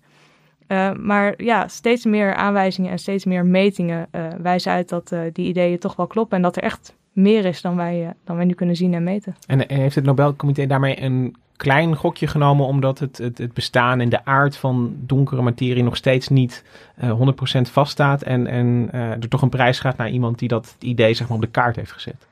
Maar 0.99 1.43
ja, 1.43 1.67
steeds 1.67 2.05
meer 2.05 2.35
aanwijzingen 2.35 2.91
en 2.91 2.99
steeds 2.99 3.25
meer 3.25 3.45
metingen 3.45 4.07
wijzen 4.41 4.71
uit 4.71 4.89
dat 4.89 5.15
die 5.33 5.47
ideeën 5.47 5.79
toch 5.79 5.95
wel 5.95 6.07
kloppen 6.07 6.37
en 6.37 6.43
dat 6.43 6.55
er 6.55 6.63
echt 6.63 6.95
meer 7.11 7.45
is 7.45 7.61
dan 7.61 7.75
wij, 7.75 8.13
dan 8.23 8.35
wij 8.35 8.45
nu 8.45 8.53
kunnen 8.53 8.75
zien 8.75 8.93
en 8.93 9.03
meten. 9.03 9.35
En 9.47 9.63
heeft 9.67 9.95
het 9.95 10.03
Nobelcomité 10.03 10.65
daarmee 10.65 11.01
een 11.01 11.35
klein 11.55 11.95
gokje 11.95 12.27
genomen 12.27 12.65
omdat 12.65 12.99
het, 12.99 13.17
het, 13.17 13.37
het 13.37 13.53
bestaan 13.53 13.99
en 13.99 14.09
de 14.09 14.25
aard 14.25 14.57
van 14.57 14.95
donkere 14.99 15.41
materie 15.41 15.83
nog 15.83 15.95
steeds 15.95 16.27
niet 16.27 16.63
uh, 17.03 17.09
eh, 17.09 17.57
100% 17.59 17.71
vaststaat. 17.71 18.21
En, 18.21 18.47
en 18.47 18.89
er 18.91 19.29
toch 19.29 19.41
een 19.41 19.49
prijs 19.49 19.79
gaat 19.79 19.97
naar 19.97 20.09
iemand 20.09 20.39
die 20.39 20.47
dat 20.47 20.75
idee 20.79 21.13
zeg 21.13 21.27
maar, 21.27 21.37
op 21.37 21.43
de 21.43 21.49
kaart 21.49 21.75
heeft 21.75 21.91
gezet. 21.91 22.27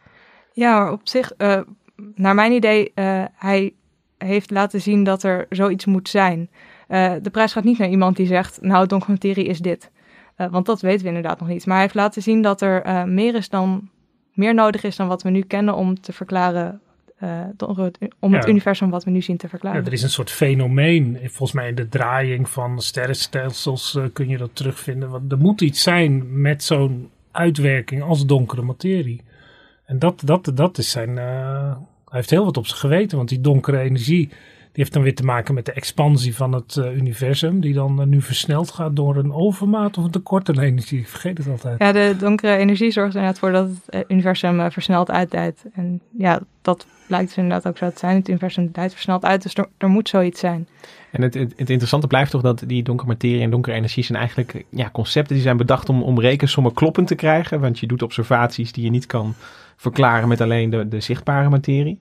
Ja, 0.53 0.91
op 0.91 1.01
zich, 1.03 1.31
naar 2.15 2.35
mijn 2.35 2.51
idee, 2.51 2.91
hij 3.35 3.73
heeft 4.17 4.51
laten 4.51 4.81
zien 4.81 5.03
dat 5.03 5.23
er 5.23 5.45
zoiets 5.49 5.85
moet 5.85 6.09
zijn. 6.09 6.49
De 6.87 7.29
prijs 7.31 7.53
gaat 7.53 7.63
niet 7.63 7.77
naar 7.77 7.89
iemand 7.89 8.15
die 8.15 8.27
zegt, 8.27 8.61
nou, 8.61 8.87
donkere 8.87 9.11
materie 9.11 9.45
is 9.45 9.59
dit. 9.59 9.91
want 10.35 10.65
dat 10.65 10.81
weten 10.81 11.01
we 11.01 11.07
inderdaad 11.07 11.39
nog 11.39 11.49
niet. 11.49 11.65
Maar 11.65 11.75
hij 11.75 11.83
heeft 11.83 11.95
laten 11.95 12.21
zien 12.21 12.41
dat 12.41 12.61
er 12.61 13.07
meer 13.07 13.35
is 13.35 13.49
dan 13.49 13.89
meer 14.33 14.53
nodig 14.53 14.83
is 14.83 14.95
dan 14.95 15.07
wat 15.07 15.23
we 15.23 15.29
nu 15.29 15.41
kennen 15.41 15.75
om 15.75 16.01
te 16.01 16.13
verklaren 16.13 16.79
om 18.19 18.33
het 18.33 18.47
universum 18.47 18.89
wat 18.89 19.03
we 19.03 19.11
nu 19.11 19.21
zien 19.21 19.37
te 19.37 19.49
verklaren. 19.49 19.79
Ja, 19.79 19.87
er 19.87 19.93
is 19.93 20.03
een 20.03 20.09
soort 20.09 20.31
fenomeen, 20.31 21.17
volgens 21.21 21.51
mij 21.51 21.67
in 21.67 21.75
de 21.75 21.89
draaiing 21.89 22.49
van 22.49 22.81
sterrenstelsels 22.81 23.99
kun 24.13 24.27
je 24.27 24.37
dat 24.37 24.49
terugvinden. 24.53 25.09
Want 25.09 25.31
er 25.31 25.37
moet 25.37 25.61
iets 25.61 25.83
zijn 25.83 26.41
met 26.41 26.63
zo'n 26.63 27.09
uitwerking 27.31 28.03
als 28.03 28.25
donkere 28.25 28.61
materie. 28.61 29.21
En 29.85 29.99
dat, 29.99 30.21
dat, 30.25 30.51
dat 30.53 30.77
is 30.77 30.91
zijn. 30.91 31.17
Hij 31.17 31.75
heeft 32.05 32.29
heel 32.29 32.45
wat 32.45 32.57
op 32.57 32.67
zijn 32.67 32.79
geweten, 32.79 33.17
want 33.17 33.29
die 33.29 33.41
donkere 33.41 33.79
energie 33.79 34.29
heeft 34.81 34.93
dan 34.93 35.03
weer 35.03 35.15
te 35.15 35.23
maken 35.23 35.53
met 35.53 35.65
de 35.65 35.71
expansie 35.71 36.35
van 36.35 36.53
het 36.53 36.75
uh, 36.75 36.95
universum, 36.95 37.59
die 37.61 37.73
dan 37.73 38.01
uh, 38.01 38.05
nu 38.05 38.21
versneld 38.21 38.71
gaat 38.71 38.95
door 38.95 39.15
een 39.15 39.33
overmaat 39.33 39.97
of 39.97 40.03
een 40.03 40.11
tekort 40.11 40.49
aan 40.49 40.59
energie. 40.59 40.99
Ik 40.99 41.07
vergeet 41.07 41.37
het 41.37 41.47
altijd. 41.47 41.79
Ja, 41.79 41.91
de 41.91 42.15
donkere 42.19 42.55
energie 42.55 42.91
zorgt 42.91 43.13
er 43.13 43.19
inderdaad 43.19 43.39
voor 43.39 43.51
dat 43.51 43.69
het 43.69 43.89
eh, 43.89 44.01
universum 44.07 44.59
uh, 44.59 44.65
versneld 44.69 45.11
uitdijt. 45.11 45.65
En 45.73 46.01
ja, 46.17 46.39
dat 46.61 46.87
blijkt 47.07 47.27
dus 47.27 47.37
inderdaad 47.37 47.67
ook 47.67 47.77
zo 47.77 47.89
te 47.89 47.99
zijn. 47.99 48.15
Het 48.15 48.29
universum 48.29 48.69
dijt 48.71 48.93
versneld 48.93 49.25
uit, 49.25 49.43
dus 49.43 49.53
er, 49.53 49.67
er 49.77 49.89
moet 49.89 50.09
zoiets 50.09 50.39
zijn. 50.39 50.67
En 51.11 51.21
het, 51.21 51.33
het, 51.33 51.53
het, 51.57 51.69
interessante 51.69 52.07
blijft 52.07 52.31
toch 52.31 52.41
dat 52.41 52.63
die 52.67 52.83
donkere 52.83 53.07
materie 53.07 53.41
en 53.41 53.49
donkere 53.49 53.75
energie 53.75 54.03
zijn 54.03 54.17
eigenlijk 54.17 54.65
ja, 54.69 54.89
concepten 54.89 55.33
die 55.33 55.43
zijn 55.43 55.57
bedacht 55.57 55.89
om, 55.89 56.03
om 56.03 56.19
rekensommen 56.19 56.73
kloppend 56.73 57.07
te 57.07 57.15
krijgen. 57.15 57.59
Want 57.59 57.79
je 57.79 57.87
doet 57.87 58.01
observaties 58.01 58.71
die 58.71 58.83
je 58.83 58.89
niet 58.89 59.05
kan 59.05 59.33
verklaren 59.75 60.27
met 60.27 60.41
alleen 60.41 60.69
de, 60.69 60.87
de 60.87 60.99
zichtbare 60.99 61.49
materie 61.49 61.99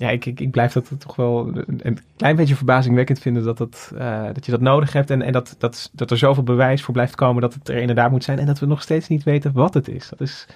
ja, 0.00 0.10
ik, 0.10 0.26
ik, 0.26 0.40
ik, 0.40 0.50
blijf 0.50 0.72
dat 0.72 0.92
toch 0.98 1.16
wel 1.16 1.50
een 1.66 1.98
klein 2.16 2.36
beetje 2.36 2.54
verbazingwekkend 2.54 3.18
vinden 3.18 3.44
dat, 3.44 3.58
dat, 3.58 3.92
uh, 3.94 4.24
dat 4.32 4.44
je 4.44 4.50
dat 4.50 4.60
nodig 4.60 4.92
hebt. 4.92 5.10
En, 5.10 5.22
en 5.22 5.32
dat, 5.32 5.54
dat, 5.58 5.90
dat 5.92 6.10
er 6.10 6.18
zoveel 6.18 6.42
bewijs 6.42 6.82
voor 6.82 6.94
blijft 6.94 7.14
komen 7.14 7.42
dat 7.42 7.54
het 7.54 7.68
er 7.68 7.76
inderdaad 7.76 8.10
moet 8.10 8.24
zijn. 8.24 8.38
En 8.38 8.46
dat 8.46 8.58
we 8.58 8.66
nog 8.66 8.82
steeds 8.82 9.08
niet 9.08 9.22
weten 9.22 9.52
wat 9.52 9.74
het 9.74 9.88
is. 9.88 10.08
Dat 10.08 10.20
is, 10.20 10.46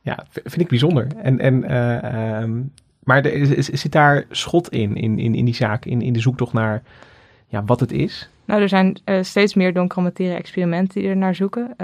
ja, 0.00 0.24
vind 0.30 0.60
ik 0.60 0.68
bijzonder. 0.68 1.06
En, 1.22 1.38
en, 1.38 1.64
uh, 1.70 2.42
um, 2.42 2.72
maar 3.02 3.24
er 3.24 3.32
is, 3.32 3.68
zit 3.68 3.92
daar 3.92 4.24
schot 4.30 4.68
in, 4.68 4.96
in, 4.96 5.18
in, 5.18 5.34
in 5.34 5.44
die 5.44 5.54
zaak, 5.54 5.84
in, 5.84 6.02
in 6.02 6.12
de 6.12 6.20
zoektocht 6.20 6.52
naar 6.52 6.82
ja, 7.46 7.64
wat 7.64 7.80
het 7.80 7.92
is? 7.92 8.28
Nou, 8.44 8.60
er 8.60 8.68
zijn 8.68 8.98
uh, 9.04 9.22
steeds 9.22 9.54
meer 9.54 9.72
donkere 9.72 10.00
materie 10.00 10.36
experimenten 10.36 11.00
die 11.00 11.10
er 11.10 11.16
naar 11.16 11.34
zoeken 11.34 11.74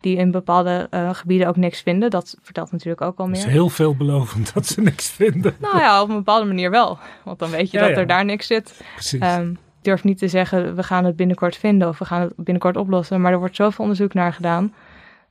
die 0.00 0.16
in 0.16 0.30
bepaalde 0.30 0.86
uh, 0.90 1.14
gebieden 1.14 1.48
ook 1.48 1.56
niks 1.56 1.80
vinden. 1.80 2.10
Dat 2.10 2.36
vertelt 2.42 2.72
natuurlijk 2.72 3.00
ook 3.00 3.18
al 3.18 3.26
meer. 3.26 3.36
Het 3.36 3.46
is 3.46 3.52
heel 3.52 3.68
veelbelovend 3.68 4.52
dat 4.54 4.66
ze 4.66 4.80
niks 4.80 5.10
vinden. 5.10 5.56
Nou 5.58 5.78
ja, 5.78 6.02
op 6.02 6.08
een 6.08 6.16
bepaalde 6.16 6.46
manier 6.46 6.70
wel. 6.70 6.98
Want 7.24 7.38
dan 7.38 7.50
weet 7.50 7.70
je 7.70 7.78
dat 7.78 7.96
er 7.96 8.06
daar 8.06 8.24
niks 8.24 8.46
zit. 8.46 8.82
Precies. 8.94 9.22
Um, 9.22 9.58
durf 9.82 10.04
niet 10.04 10.18
te 10.18 10.28
zeggen, 10.28 10.74
we 10.74 10.82
gaan 10.82 11.04
het 11.04 11.16
binnenkort 11.16 11.56
vinden 11.56 11.88
of 11.88 11.98
we 11.98 12.04
gaan 12.04 12.20
het 12.20 12.32
binnenkort 12.36 12.76
oplossen. 12.76 13.20
Maar 13.20 13.32
er 13.32 13.38
wordt 13.38 13.56
zoveel 13.56 13.84
onderzoek 13.84 14.14
naar 14.14 14.32
gedaan 14.32 14.74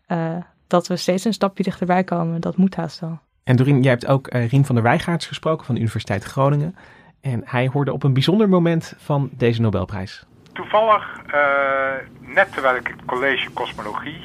uh, 0.07 0.35
dat 0.67 0.87
we 0.87 0.95
steeds 0.95 1.25
een 1.25 1.33
stapje 1.33 1.63
dichterbij 1.63 2.03
komen. 2.03 2.41
Dat 2.41 2.57
moet 2.57 2.75
haast 2.75 2.99
wel. 2.99 3.19
En 3.43 3.55
Dorien, 3.55 3.81
jij 3.81 3.91
hebt 3.91 4.07
ook 4.07 4.33
uh, 4.33 4.49
Rien 4.49 4.65
van 4.65 4.75
der 4.75 4.83
Wijgaards 4.83 5.27
gesproken 5.27 5.65
van 5.65 5.75
de 5.75 5.81
Universiteit 5.81 6.23
Groningen. 6.23 6.75
En 7.21 7.41
hij 7.45 7.67
hoorde 7.67 7.93
op 7.93 8.03
een 8.03 8.13
bijzonder 8.13 8.49
moment 8.49 8.93
van 8.97 9.29
deze 9.31 9.61
Nobelprijs. 9.61 10.25
Toevallig, 10.53 11.21
net 12.19 12.51
terwijl 12.53 12.75
ik 12.75 12.87
het 12.87 13.05
college 13.05 13.53
Cosmologie 13.53 14.21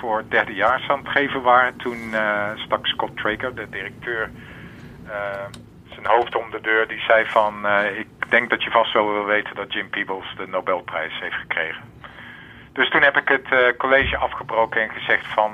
voor 0.00 0.24
derdejaars 0.28 0.88
aan 0.88 0.98
het 0.98 1.08
geven 1.08 1.42
waren. 1.42 1.76
Toen 1.76 1.98
uh, 2.12 2.50
stak 2.54 2.86
Scott 2.86 3.16
Traker, 3.16 3.54
de 3.54 3.66
directeur, 3.70 4.30
uh, 5.06 5.12
zijn 5.88 6.06
hoofd 6.06 6.36
om 6.36 6.50
de 6.50 6.60
deur. 6.60 6.88
Die 6.88 7.00
zei 7.00 7.26
van, 7.26 7.54
uh, 7.64 7.98
ik 7.98 8.30
denk 8.30 8.50
dat 8.50 8.62
je 8.62 8.70
vast 8.70 8.92
wel 8.92 9.12
wil 9.12 9.24
weten 9.24 9.54
dat 9.54 9.72
Jim 9.72 9.88
Peebles 9.90 10.34
de 10.36 10.46
Nobelprijs 10.46 11.20
heeft 11.20 11.34
gekregen. 11.34 11.82
Dus 12.72 12.90
toen 12.90 13.02
heb 13.02 13.16
ik 13.16 13.28
het 13.28 13.76
college 13.76 14.16
afgebroken 14.16 14.82
en 14.82 14.90
gezegd 14.90 15.26
van, 15.26 15.52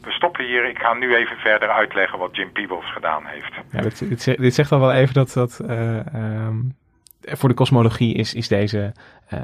we 0.00 0.10
stoppen 0.10 0.44
hier. 0.44 0.68
Ik 0.68 0.78
ga 0.78 0.94
nu 0.94 1.14
even 1.14 1.36
verder 1.36 1.68
uitleggen 1.68 2.18
wat 2.18 2.36
Jim 2.36 2.52
Peebles 2.52 2.92
gedaan 2.92 3.26
heeft. 3.26 3.52
Ja, 3.70 3.80
dit, 3.80 4.38
dit, 4.38 4.54
zegt 4.54 4.72
al 4.72 4.80
wel 4.80 4.92
even 4.92 5.14
dat, 5.14 5.32
dat 5.32 5.60
um, 5.70 6.76
voor 7.22 7.48
de 7.48 7.54
kosmologie 7.54 8.14
is, 8.14 8.34
is 8.34 8.48
deze 8.48 8.92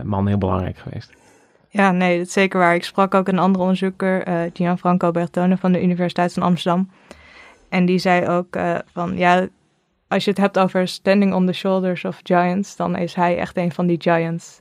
man 0.02 0.26
heel 0.26 0.38
belangrijk 0.38 0.76
geweest. 0.78 1.24
Ja, 1.76 1.93
nee, 1.93 2.19
dat 2.19 2.26
is 2.26 2.33
zeker 2.33 2.59
waar. 2.59 2.75
Ik 2.75 2.85
sprak 2.85 3.14
ook 3.14 3.28
een 3.28 3.38
andere 3.38 3.62
onderzoeker, 3.62 4.28
uh, 4.28 4.50
Gianfranco 4.52 5.11
Bertone 5.11 5.57
van 5.57 5.73
de 5.73 5.83
Universiteit 5.83 6.33
van 6.33 6.43
Amsterdam. 6.43 6.90
En 7.69 7.87
die 7.87 7.99
zei 7.99 8.28
ook 8.28 8.57
uh, 8.57 8.78
van, 8.93 9.16
ja, 9.16 9.49
als 10.09 10.25
je 10.25 10.31
het 10.31 10.38
hebt 10.38 10.59
over 10.59 10.88
standing 10.88 11.35
on 11.35 11.47
the 11.47 11.52
shoulders 11.52 12.04
of 12.04 12.21
giants, 12.23 12.76
dan 12.76 12.97
is 12.97 13.14
hij 13.14 13.38
echt 13.38 13.57
een 13.57 13.73
van 13.73 13.87
die 13.87 14.00
giants. 14.00 14.61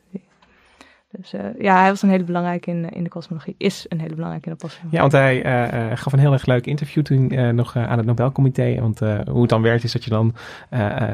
Dus 1.18 1.34
uh, 1.34 1.42
ja, 1.60 1.80
hij 1.80 1.90
was 1.90 2.02
een 2.02 2.10
hele 2.10 2.24
belangrijke 2.24 2.70
in, 2.70 2.90
in 2.90 3.04
de 3.04 3.10
kosmologie. 3.10 3.56
Is 3.58 3.86
een 3.90 4.00
hele 4.00 4.14
belangrijke 4.16 4.50
in 4.50 4.54
de 4.54 4.62
kosmologie. 4.62 4.96
Ja, 4.96 5.02
want 5.02 5.12
hij 5.12 5.46
uh, 5.92 5.98
gaf 5.98 6.14
een 6.14 6.20
heel 6.20 6.34
erg 6.34 6.46
leuk 6.46 6.66
interview 6.66 7.04
toen 7.04 7.56
nog 7.56 7.76
aan 7.76 7.98
het 7.98 8.06
Nobelcomité. 8.06 8.80
Want 8.80 9.00
hoe 9.00 9.42
het 9.42 9.50
dan 9.50 9.62
werkt 9.62 9.84
is 9.84 9.92
dat 9.92 10.04
je 10.04 10.10
dan 10.10 10.36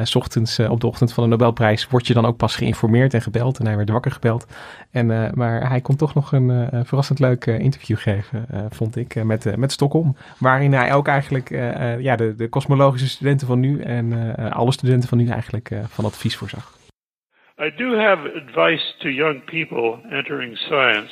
s 0.04 0.16
ochtends 0.16 0.60
op 0.60 0.82
de 0.82 0.88
ochtend 0.88 1.14
van 1.14 1.24
de 1.24 1.30
Nobelprijs... 1.30 1.88
word 1.88 2.08
je 2.08 2.14
dan 2.14 2.26
ook 2.26 2.38
pas 2.38 2.56
geïnformeerd 2.56 3.14
en 3.14 3.22
gebeld. 3.22 3.60
En 3.60 3.66
hij 3.66 3.76
werd 3.76 3.90
wakker 3.90 4.12
gebeld. 4.12 4.48
En, 4.92 5.32
maar 5.34 5.70
hij 5.70 5.82
kon 5.82 5.96
toch 5.96 6.14
nog 6.14 6.32
een 6.32 6.70
verrassend 6.86 7.20
leuk 7.20 7.46
interview 7.46 7.98
geven, 7.98 8.46
vond 8.70 8.96
ik, 8.96 9.24
met, 9.24 9.58
met 9.58 9.72
Stockholm. 9.72 10.16
Waarin 10.38 10.74
hij 10.74 10.94
ook 10.94 11.08
eigenlijk 11.08 11.50
ja, 12.00 12.16
de, 12.16 12.36
de 12.36 12.48
kosmologische 12.50 13.10
studenten 13.10 13.48
van 13.48 13.60
nu... 13.60 13.82
en 13.82 14.36
alle 14.52 14.72
studenten 14.72 15.10
van 15.10 15.18
nu 15.18 15.28
eigenlijk 15.28 15.72
van 15.88 16.06
advies 16.06 16.38
voorzag. 16.38 16.78
I 17.60 17.70
do 17.70 17.92
have 17.92 18.20
advice 18.26 18.94
to 19.02 19.10
young 19.10 19.42
people 19.42 20.00
entering 20.10 20.56
science. 20.70 21.12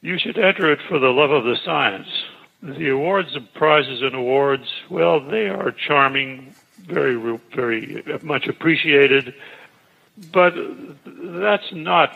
You 0.00 0.18
should 0.18 0.36
enter 0.36 0.72
it 0.72 0.80
for 0.88 0.98
the 0.98 1.10
love 1.10 1.30
of 1.30 1.44
the 1.44 1.56
science. 1.64 2.08
The 2.60 2.90
awards 2.90 3.36
and 3.36 3.46
prizes 3.54 4.02
and 4.02 4.16
awards, 4.16 4.68
well, 4.90 5.20
they 5.20 5.48
are 5.48 5.70
charming, 5.70 6.52
very, 6.86 7.38
very 7.54 8.02
much 8.22 8.48
appreciated, 8.48 9.32
but 10.32 10.54
that's 11.06 11.72
not 11.72 12.10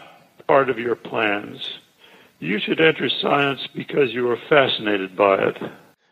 part 0.48 0.68
of 0.68 0.78
your 0.78 0.96
plans. 0.96 1.80
You 2.40 2.58
should 2.58 2.80
enter 2.80 3.08
science 3.08 3.68
because 3.72 4.12
you 4.12 4.28
are 4.30 4.38
fascinated 4.48 5.14
by 5.16 5.36
it. 5.48 5.56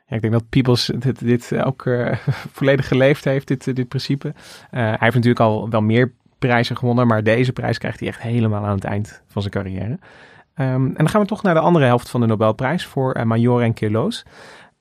Ik 0.09 0.21
denk 0.21 0.33
dat 0.33 0.49
Peoples 0.49 0.87
dit, 0.87 1.25
dit 1.27 1.65
ook 1.65 1.85
uh, 1.85 2.13
volledig 2.59 2.89
geleefd 2.89 3.25
heeft, 3.25 3.49
dit, 3.49 3.77
dit 3.77 3.89
principe. 3.89 4.29
Uh, 4.29 4.35
hij 4.71 4.97
heeft 4.99 5.15
natuurlijk 5.15 5.41
al 5.41 5.71
wel 5.71 5.81
meer 5.81 6.13
prijzen 6.47 6.77
gewonnen, 6.77 7.07
maar 7.07 7.23
deze 7.23 7.53
prijs 7.53 7.79
krijgt 7.79 8.01
hij 8.01 8.09
echt 8.09 8.21
helemaal 8.21 8.65
aan 8.65 8.75
het 8.75 8.85
eind 8.85 9.23
van 9.29 9.43
zijn 9.43 9.55
carrière. 9.55 9.99
Um, 10.57 10.87
en 10.87 10.95
dan 10.95 11.09
gaan 11.09 11.21
we 11.21 11.27
toch 11.27 11.43
naar 11.43 11.55
de 11.55 11.61
andere 11.61 11.85
helft 11.85 12.11
van 12.11 12.21
de 12.21 12.27
Nobelprijs 12.27 12.87
voor 12.87 13.17
uh, 13.17 13.23
Major 13.23 13.63
en 13.63 13.75
Kirloos. 13.75 14.25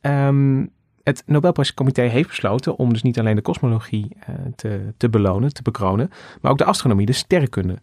Um, 0.02 0.72
Het 1.04 1.24
Nobelprijscomité 1.26 2.02
heeft 2.02 2.28
besloten 2.28 2.76
om 2.76 2.94
dus 2.94 3.02
niet 3.02 3.20
alleen 3.20 3.36
de 3.36 3.42
kosmologie 3.42 4.18
uh, 4.20 4.36
te, 4.56 4.94
te 4.98 5.10
belonen, 5.10 5.54
te 5.54 5.62
bekronen, 5.62 6.10
maar 6.42 6.52
ook 6.52 6.58
de 6.58 6.66
astronomie, 6.66 7.06
de 7.06 7.14
sterrenkunde. 7.14 7.78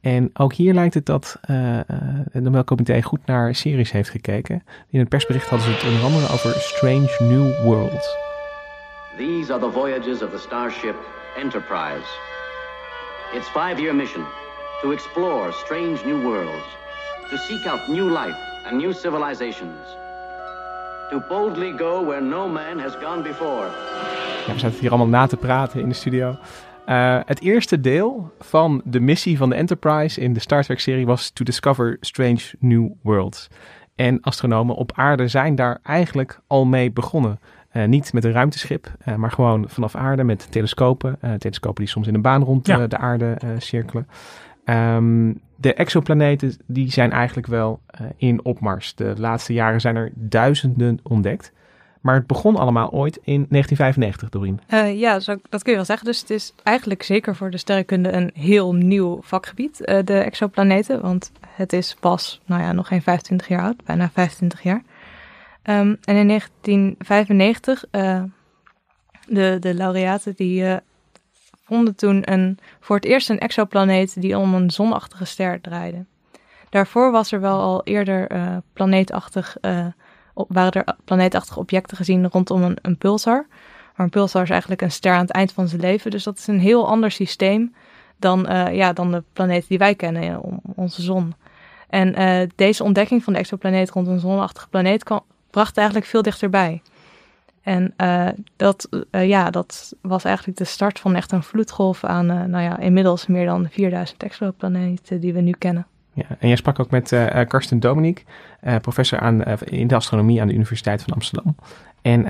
En 0.00 0.30
ook 0.32 0.52
hier 0.52 0.74
lijkt 0.74 0.94
het 0.94 1.06
dat 1.06 1.40
uh, 1.50 1.80
het 2.30 2.42
Nobelcomité 2.42 3.02
goed 3.02 3.26
naar 3.26 3.54
series 3.54 3.92
heeft 3.92 4.10
gekeken. 4.10 4.62
In 4.90 4.98
het 4.98 5.08
persbericht 5.08 5.48
hadden 5.48 5.68
ze 5.68 5.74
het 5.74 5.84
onder 5.84 6.02
andere 6.02 6.32
over 6.32 6.50
Strange 6.50 7.16
New 7.18 7.64
Worlds. 7.64 8.16
These 9.16 9.52
are 9.52 9.60
the 9.60 9.70
voyages 9.72 10.22
of 10.22 10.30
the 10.30 10.38
starship 10.38 10.96
Enterprise. 11.42 12.35
Its 13.36 13.48
five-year 13.48 13.94
mission 13.94 14.24
to 14.82 14.92
explore 14.92 15.52
strange 15.52 16.04
new 16.04 16.22
worlds, 16.22 16.66
to 17.30 17.36
seek 17.36 17.66
out 17.66 17.88
new 17.88 18.10
life 18.10 18.38
and 18.64 18.78
new 18.78 18.92
civilizations 18.92 19.96
to 21.10 21.20
boldly 21.28 21.72
go 21.76 22.04
where 22.06 22.22
no 22.22 22.48
man 22.48 22.78
has 22.78 22.96
gone 22.96 23.22
before. 23.22 23.70
Ja, 24.46 24.52
we 24.52 24.58
zaten 24.58 24.78
hier 24.78 24.88
allemaal 24.88 25.08
na 25.08 25.26
te 25.26 25.36
praten 25.36 25.80
in 25.80 25.88
de 25.88 25.94
studio. 25.94 26.36
Uh, 26.86 27.18
het 27.24 27.40
eerste 27.40 27.80
deel 27.80 28.32
van 28.38 28.80
de 28.84 29.00
missie 29.00 29.36
van 29.36 29.48
de 29.48 29.54
Enterprise 29.54 30.20
in 30.20 30.32
de 30.32 30.40
Star 30.40 30.62
Trek-serie 30.62 31.06
was 31.06 31.30
to 31.30 31.44
discover 31.44 31.96
strange 32.00 32.54
new 32.58 32.88
worlds. 33.02 33.48
En 33.94 34.20
astronomen 34.20 34.74
op 34.74 34.92
aarde 34.94 35.28
zijn 35.28 35.54
daar 35.54 35.78
eigenlijk 35.82 36.40
al 36.46 36.64
mee 36.64 36.92
begonnen. 36.92 37.40
Uh, 37.76 37.84
niet 37.84 38.12
met 38.12 38.24
een 38.24 38.32
ruimteschip, 38.32 38.92
uh, 39.08 39.14
maar 39.14 39.30
gewoon 39.30 39.64
vanaf 39.68 39.94
aarde 39.94 40.24
met 40.24 40.46
telescopen. 40.50 41.18
telescopen 41.38 41.84
die 41.84 41.92
soms 41.92 42.06
in 42.06 42.14
een 42.14 42.22
baan 42.22 42.42
rond 42.42 42.66
ja. 42.66 42.86
de 42.86 42.98
aarde 42.98 43.36
cirkelen. 43.58 44.06
Um, 44.64 45.40
de 45.56 45.74
exoplaneten 45.74 46.56
die 46.66 46.92
zijn 46.92 47.12
eigenlijk 47.12 47.46
wel 47.46 47.80
uh, 48.00 48.06
in 48.16 48.44
opmars. 48.44 48.94
De 48.94 49.14
laatste 49.16 49.52
jaren 49.52 49.80
zijn 49.80 49.96
er 49.96 50.10
duizenden 50.14 50.98
ontdekt. 51.02 51.52
Maar 52.00 52.14
het 52.14 52.26
begon 52.26 52.56
allemaal 52.56 52.90
ooit 52.90 53.16
in 53.16 53.46
1995, 53.48 54.28
Doreen. 54.28 54.60
Uh, 54.70 55.00
ja, 55.00 55.20
zo, 55.20 55.36
dat 55.48 55.62
kun 55.62 55.70
je 55.70 55.76
wel 55.76 55.86
zeggen. 55.86 56.06
Dus 56.06 56.20
het 56.20 56.30
is 56.30 56.52
eigenlijk 56.62 57.02
zeker 57.02 57.36
voor 57.36 57.50
de 57.50 57.58
sterrenkunde 57.58 58.12
een 58.12 58.30
heel 58.34 58.74
nieuw 58.74 59.18
vakgebied, 59.22 59.80
uh, 59.80 59.98
de 60.04 60.18
exoplaneten. 60.18 61.00
Want 61.00 61.32
het 61.48 61.72
is 61.72 61.96
pas, 62.00 62.40
nou 62.44 62.62
ja, 62.62 62.72
nog 62.72 62.88
geen 62.88 63.02
25 63.02 63.48
jaar 63.48 63.62
oud, 63.62 63.84
bijna 63.84 64.10
25 64.12 64.62
jaar. 64.62 64.82
Um, 65.68 65.98
en 66.04 66.16
in 66.16 66.28
1995, 66.28 67.84
de, 69.28 69.56
de 69.60 69.74
laureaten 69.74 70.34
die 70.34 70.80
vonden 71.66 71.94
toen 71.94 72.32
een, 72.32 72.58
voor 72.80 72.96
het 72.96 73.04
eerst 73.04 73.30
een 73.30 73.38
exoplaneet 73.38 74.20
die 74.20 74.38
om 74.38 74.54
een 74.54 74.70
zonachtige 74.70 75.24
ster 75.24 75.60
draaide. 75.60 76.04
Daarvoor 76.70 77.10
was 77.10 77.32
er 77.32 77.40
wel 77.40 77.60
al 77.60 77.84
eerder 77.84 78.32
uh, 78.32 78.56
planeetachtig, 78.72 79.56
uh, 79.60 79.86
waren 80.34 80.72
er 80.72 80.94
planeetachtige 81.04 81.58
objecten 81.58 81.96
gezien 81.96 82.28
rondom 82.28 82.62
een, 82.62 82.78
een 82.82 82.98
pulsar. 82.98 83.46
Maar 83.96 84.06
een 84.06 84.10
pulsar 84.10 84.42
is 84.42 84.50
eigenlijk 84.50 84.82
een 84.82 84.90
ster 84.90 85.12
aan 85.12 85.20
het 85.20 85.30
eind 85.30 85.52
van 85.52 85.68
zijn 85.68 85.80
leven. 85.80 86.10
Dus 86.10 86.24
dat 86.24 86.38
is 86.38 86.46
een 86.46 86.60
heel 86.60 86.88
ander 86.88 87.10
systeem 87.10 87.74
dan, 88.16 88.52
uh, 88.52 88.74
ja, 88.74 88.92
dan 88.92 89.10
de 89.10 89.22
planeten 89.32 89.68
die 89.68 89.78
wij 89.78 89.94
kennen, 89.94 90.40
onze 90.74 91.02
zon. 91.02 91.34
En 91.88 92.14
deze 92.56 92.84
ontdekking 92.84 93.24
van 93.24 93.32
de 93.32 93.38
exoplaneet 93.38 93.90
rond 93.90 94.06
een 94.06 94.20
zonachtige 94.20 94.68
planeet 94.68 95.04
kwam, 95.04 95.22
bracht 95.56 95.76
eigenlijk 95.76 96.06
veel 96.06 96.22
dichterbij. 96.22 96.82
En 97.62 97.94
uh, 98.00 98.28
dat, 98.56 99.06
uh, 99.10 99.28
ja, 99.28 99.50
dat 99.50 99.96
was 100.02 100.24
eigenlijk 100.24 100.58
de 100.58 100.64
start 100.64 101.00
van 101.00 101.14
echt 101.14 101.32
een 101.32 101.42
vloedgolf 101.42 102.04
aan, 102.04 102.30
uh, 102.30 102.44
nou 102.44 102.64
ja, 102.64 102.78
inmiddels 102.78 103.26
meer 103.26 103.46
dan 103.46 103.68
4000 103.70 104.22
exoplaneten 104.22 105.20
die 105.20 105.32
we 105.32 105.40
nu 105.40 105.52
kennen. 105.58 105.86
Ja, 106.12 106.24
en 106.38 106.48
jij 106.48 106.56
sprak 106.56 106.78
ook 106.78 106.90
met 106.90 107.08
Karsten 107.48 107.80
Dominiek, 107.80 108.24
professor 108.80 109.18
aan, 109.18 109.42
in 109.64 109.86
de 109.86 109.94
astronomie 109.94 110.40
aan 110.40 110.46
de 110.46 110.54
Universiteit 110.54 111.02
van 111.02 111.14
Amsterdam. 111.14 111.56
En 112.02 112.22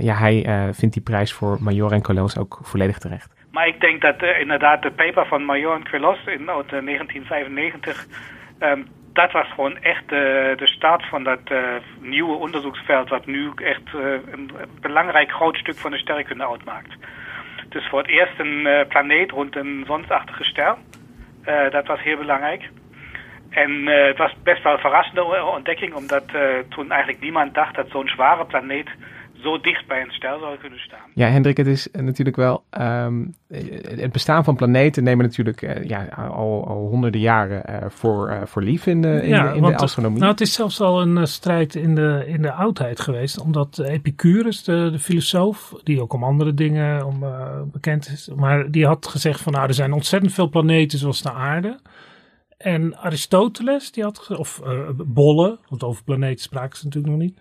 ja, 0.00 0.14
hij 0.14 0.44
vindt 0.72 0.94
die 0.94 1.02
prijs 1.02 1.32
voor 1.32 1.58
Major 1.60 1.92
en 1.92 2.02
Colos 2.02 2.38
ook 2.38 2.58
volledig 2.62 2.98
terecht. 2.98 3.34
Maar 3.50 3.66
ik 3.66 3.80
denk 3.80 4.00
dat 4.00 4.22
inderdaad 4.40 4.82
de 4.82 4.92
paper 4.92 5.26
van 5.26 5.44
Major 5.44 5.74
en 5.74 5.88
Colos 5.90 6.18
in 6.26 6.44
1995 6.44 8.06
um, 8.60 8.86
dat 9.16 9.32
was 9.32 9.48
gewoon 9.48 9.78
echt 9.82 10.08
de, 10.08 10.54
de 10.56 10.66
start 10.66 11.06
van 11.08 11.22
dat 11.22 11.40
uh, 11.52 11.58
nieuwe 12.00 12.36
onderzoeksveld, 12.36 13.08
wat 13.08 13.26
nu 13.26 13.50
echt 13.54 13.82
uh, 13.94 14.12
een 14.30 14.50
belangrijk 14.80 15.30
groot 15.30 15.56
stuk 15.56 15.76
van 15.76 15.90
de 15.90 15.98
sterrenkunde 15.98 16.48
uitmaakt. 16.48 16.94
Dus 17.68 17.88
voor 17.88 17.98
het 17.98 18.08
eerst 18.08 18.38
een 18.38 18.86
planeet 18.88 19.30
rond 19.30 19.56
een 19.56 19.84
zonsachtige 19.86 20.44
ster. 20.44 20.76
dat 21.70 21.86
was 21.86 22.02
heel 22.02 22.16
belangrijk. 22.16 22.68
En 23.50 23.86
het 23.86 24.18
was 24.18 24.34
best 24.42 24.62
wel 24.62 24.72
een 24.72 24.78
verrassende 24.78 25.44
ontdekking, 25.44 25.94
omdat 25.94 26.24
toen 26.68 26.90
eigenlijk 26.90 27.22
niemand 27.22 27.54
dacht 27.54 27.74
dat 27.74 27.90
zo'n 27.90 28.08
zware 28.08 28.44
planeet 28.44 28.88
zo 29.42 29.60
dicht 29.60 29.86
bij 29.86 30.00
een 30.00 30.10
ster 30.10 30.38
zou 30.40 30.58
kunnen 30.58 30.78
staan. 30.78 31.10
Ja, 31.14 31.28
Hendrik, 31.28 31.56
het 31.56 31.66
is 31.66 31.88
natuurlijk 31.92 32.36
wel. 32.36 32.64
Um, 32.80 33.34
het 33.96 34.12
bestaan 34.12 34.44
van 34.44 34.56
planeten 34.56 35.04
nemen 35.04 35.24
natuurlijk 35.24 35.62
uh, 35.62 35.84
ja, 35.84 36.04
al, 36.04 36.66
al 36.66 36.86
honderden 36.88 37.20
jaren 37.20 37.62
uh, 37.70 37.76
voor, 37.88 38.30
uh, 38.30 38.42
voor 38.44 38.62
lief 38.62 38.86
in 38.86 39.02
de, 39.02 39.22
in 39.22 39.28
ja, 39.28 39.50
de, 39.50 39.56
in 39.56 39.62
de 39.62 39.76
astronomie. 39.76 40.18
Nou, 40.18 40.30
het 40.30 40.40
is 40.40 40.52
zelfs 40.52 40.80
al 40.80 41.00
een 41.00 41.26
strijd 41.26 41.74
in 41.74 41.94
de, 41.94 42.24
in 42.26 42.42
de 42.42 42.52
oudheid 42.52 43.00
geweest, 43.00 43.40
omdat 43.40 43.78
Epicurus, 43.78 44.64
de, 44.64 44.88
de 44.92 44.98
filosoof, 44.98 45.74
die 45.82 46.00
ook 46.00 46.12
om 46.12 46.24
andere 46.24 46.54
dingen 46.54 47.06
om, 47.06 47.24
bekend 47.72 48.08
is, 48.08 48.30
maar 48.36 48.70
die 48.70 48.86
had 48.86 49.06
gezegd 49.06 49.40
van 49.40 49.52
nou, 49.52 49.66
er 49.66 49.74
zijn 49.74 49.92
ontzettend 49.92 50.32
veel 50.32 50.48
planeten 50.48 50.98
zoals 50.98 51.22
de 51.22 51.32
aarde. 51.32 51.78
En 52.56 52.96
Aristoteles, 52.96 53.92
die 53.92 54.02
had, 54.02 54.36
of 54.36 54.62
Bolle, 54.96 55.58
want 55.68 55.82
over 55.84 56.04
planeten 56.04 56.42
spraken 56.42 56.78
ze 56.78 56.84
natuurlijk 56.84 57.12
nog 57.12 57.22
niet. 57.22 57.38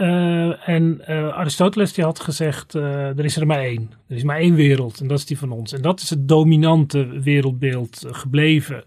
Uh, 0.00 0.68
en 0.68 1.00
uh, 1.08 1.28
Aristoteles 1.28 1.92
die 1.92 2.04
had 2.04 2.20
gezegd, 2.20 2.74
uh, 2.74 3.18
er 3.18 3.24
is 3.24 3.36
er 3.36 3.46
maar 3.46 3.58
één. 3.58 3.90
Er 4.08 4.16
is 4.16 4.22
maar 4.22 4.38
één 4.38 4.54
wereld 4.54 5.00
en 5.00 5.08
dat 5.08 5.18
is 5.18 5.26
die 5.26 5.38
van 5.38 5.52
ons. 5.52 5.72
En 5.72 5.82
dat 5.82 6.00
is 6.00 6.10
het 6.10 6.28
dominante 6.28 7.20
wereldbeeld 7.20 8.04
gebleven 8.06 8.84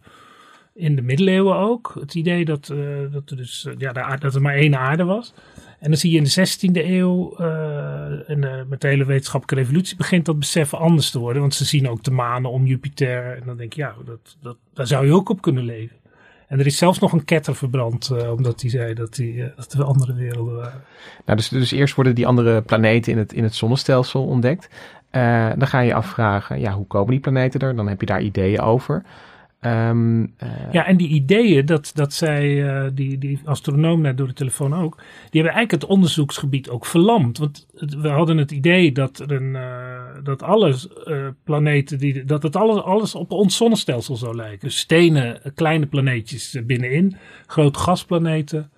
in 0.74 0.96
de 0.96 1.02
middeleeuwen 1.02 1.56
ook. 1.56 1.96
Het 2.00 2.16
idee 2.16 2.46
dat, 2.46 2.66
dat, 3.12 3.30
er, 3.30 3.38
dus, 3.38 3.68
ja, 3.78 4.16
dat 4.16 4.36
er 4.36 4.42
maar 4.42 4.56
één 4.56 4.76
aarde 4.76 5.04
was. 5.04 5.34
En 5.80 5.90
dan 5.90 6.00
zie 6.00 6.12
je 6.12 6.18
in 6.18 6.24
de 6.24 6.80
16e 6.80 6.86
eeuw, 6.86 7.36
en 8.28 8.66
met 8.70 8.82
de 8.82 8.88
hele 8.88 9.06
wetenschappelijke 9.06 9.64
revolutie, 9.64 9.98
begint 9.98 10.26
dat 10.26 10.40
besef 10.40 10.74
anders 10.74 11.12
te 11.12 11.20
worden. 11.20 11.42
Want 11.42 11.54
ze 11.54 11.66
zien 11.66 11.90
ook 11.90 12.04
de 12.04 12.12
manen 12.12 12.52
om 12.52 12.66
Jupiter. 12.66 13.38
En 13.38 13.44
dan 13.46 13.58
denk 13.58 13.74
je, 13.74 13.82
ja, 13.82 13.96
dat, 14.06 14.38
dat, 14.42 14.58
daar 14.74 14.88
zou 14.88 15.06
je 15.06 15.14
ook 15.14 15.30
op 15.30 15.42
kunnen 15.42 15.64
leven. 15.64 16.01
En 16.52 16.60
er 16.60 16.66
is 16.66 16.78
zelfs 16.78 17.00
nog 17.00 17.12
een 17.12 17.26
ketter 17.26 17.56
verbrand, 17.56 18.10
uh, 18.14 18.32
omdat 18.32 18.62
hij 18.62 18.70
zei 18.70 18.94
dat, 18.94 19.16
die, 19.16 19.34
uh, 19.34 19.46
dat 19.56 19.74
er 19.74 19.84
andere 19.84 20.14
werelden 20.14 20.56
waren. 20.56 20.84
Nou, 21.26 21.38
dus, 21.38 21.50
dus 21.50 21.72
eerst 21.72 21.96
worden 21.96 22.16
die 22.16 22.28
andere 22.28 22.62
planeten 22.62 23.12
in 23.12 23.18
het, 23.18 23.34
in 23.34 23.44
het 23.44 23.56
zonnestelsel 23.56 24.26
ontdekt. 24.26 24.70
Uh, 25.12 25.50
dan 25.58 25.68
ga 25.68 25.80
je 25.80 25.94
afvragen, 25.94 26.60
ja, 26.60 26.74
hoe 26.74 26.88
komen 26.88 27.12
die 27.12 27.20
planeten 27.20 27.60
er? 27.60 27.76
Dan 27.76 27.88
heb 27.88 28.00
je 28.00 28.06
daar 28.06 28.22
ideeën 28.22 28.60
over. 28.60 29.04
Um, 29.66 30.22
uh, 30.22 30.28
ja, 30.72 30.86
en 30.86 30.98
die 30.98 31.08
ideeën, 31.08 31.66
dat, 31.66 31.92
dat 31.94 32.14
zij, 32.14 32.48
uh, 32.50 32.90
die, 32.94 33.18
die 33.18 33.40
astronoom 33.46 34.02
net 34.02 34.18
door 34.18 34.28
de 34.28 34.34
telefoon 34.34 34.74
ook, 34.74 34.96
die 34.96 35.42
hebben 35.42 35.54
eigenlijk 35.54 35.72
het 35.72 35.86
onderzoeksgebied 35.86 36.70
ook 36.70 36.86
verlamd. 36.86 37.38
Want 37.38 37.68
we 37.74 38.08
hadden 38.08 38.38
het 38.38 38.52
idee 38.52 38.92
dat, 38.92 39.20
er 39.20 39.32
een, 39.32 39.54
uh, 39.54 40.24
dat 40.24 40.44
alles 40.44 40.88
planeten, 41.44 41.98
die, 41.98 42.26
dat 42.26 42.44
het 42.44 42.56
alles, 42.56 42.84
alles 42.84 43.16
op 43.16 43.32
ons 43.32 43.58
zonnestelsel 43.58 44.16
zou 44.16 44.36
lijken. 44.36 44.68
Dus 44.68 44.78
stenen, 44.78 45.42
kleine 45.56 45.86
planeetjes 45.86 46.58
binnenin, 46.64 47.16
grote 47.48 47.80
gasplaneten 47.80 48.72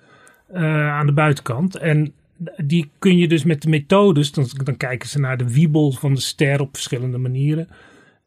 aan 0.53 1.05
de 1.05 1.13
buitenkant. 1.13 1.77
En 1.77 2.13
die 2.57 2.89
kun 2.99 3.17
je 3.17 3.27
dus 3.27 3.43
met 3.43 3.61
de 3.61 3.69
methodes, 3.69 4.31
dan, 4.31 4.45
dan 4.63 4.77
kijken 4.77 5.09
ze 5.09 5.19
naar 5.19 5.37
de 5.37 5.53
wiebel 5.53 5.91
van 5.91 6.13
de 6.13 6.21
ster 6.21 6.61
op 6.61 6.69
verschillende 6.73 7.17
manieren 7.17 7.67